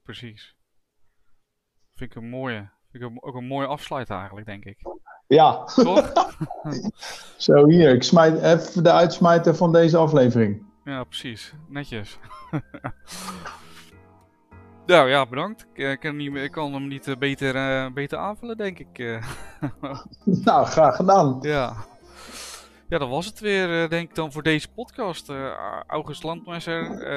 Precies. 0.07 0.57
Vind 1.95 2.11
ik 2.11 2.17
een 2.17 2.29
mooie. 2.29 2.71
Vind 2.91 3.05
ik 3.05 3.27
ook 3.27 3.35
een 3.35 3.47
mooie 3.47 3.67
afsluit 3.67 4.11
eigenlijk, 4.11 4.47
denk 4.47 4.65
ik. 4.65 4.79
Ja. 5.27 5.65
Toch? 5.65 6.13
Zo, 7.37 7.69
hier. 7.69 7.95
Ik 7.95 8.03
smijt 8.03 8.43
even 8.43 8.83
de 8.83 8.93
uitsmijter 8.93 9.55
van 9.55 9.73
deze 9.73 9.97
aflevering. 9.97 10.67
Ja, 10.85 11.05
precies. 11.05 11.55
Netjes. 11.69 12.19
Nou 14.87 15.09
ja, 15.09 15.27
bedankt. 15.27 15.67
Ik, 15.73 15.85
eh, 15.85 15.99
kan, 15.99 16.17
niet, 16.17 16.35
ik 16.35 16.51
kan 16.51 16.73
hem 16.73 16.89
niet 16.89 17.09
eh, 17.09 17.17
beter, 17.17 17.55
uh, 17.55 17.93
beter 17.93 18.19
aanvullen, 18.19 18.57
denk 18.57 18.79
ik. 18.79 19.21
nou, 20.45 20.67
graag 20.67 20.97
gedaan. 20.97 21.39
Ja. 21.41 21.75
Ja, 22.89 22.99
dat 22.99 23.09
was 23.09 23.27
het 23.27 23.41
weer, 23.41 23.89
denk 23.89 24.09
ik 24.09 24.15
dan, 24.15 24.33
voor 24.33 24.43
deze 24.43 24.73
podcast. 24.73 25.33
August 25.87 26.23
Landmesser, 26.23 27.09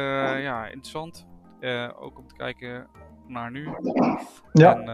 ja, 0.41 0.65
interessant. 0.65 1.28
Ook 1.99 2.17
om 2.17 2.27
te 2.27 2.35
kijken 2.35 2.87
naar 3.27 3.51
nu. 3.51 3.69
Ja. 4.53 4.75
En, 4.75 4.85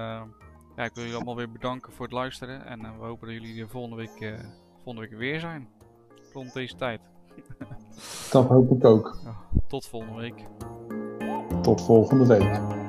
ja, 0.75 0.84
ik 0.84 0.93
wil 0.93 1.04
jullie 1.04 1.15
allemaal 1.15 1.36
weer 1.36 1.51
bedanken 1.51 1.93
voor 1.93 2.06
het 2.06 2.13
luisteren. 2.13 2.65
En 2.65 2.80
we 2.82 3.06
hopen 3.06 3.28
dat 3.28 3.38
jullie 3.38 3.56
de 3.56 3.67
volgende 3.67 3.95
week, 3.95 4.36
volgende 4.84 5.08
week 5.10 5.19
weer 5.19 5.39
zijn. 5.39 5.67
Rond 6.34 6.54
deze 6.54 6.75
tijd. 6.75 7.01
Dat 8.32 8.47
hoop 8.47 8.71
ik 8.71 8.86
ook. 8.86 9.17
tot 9.67 9.88
volgende 9.88 10.21
week. 10.21 10.45
Tot 11.62 11.86
volgende 11.86 12.25
week. 12.25 12.84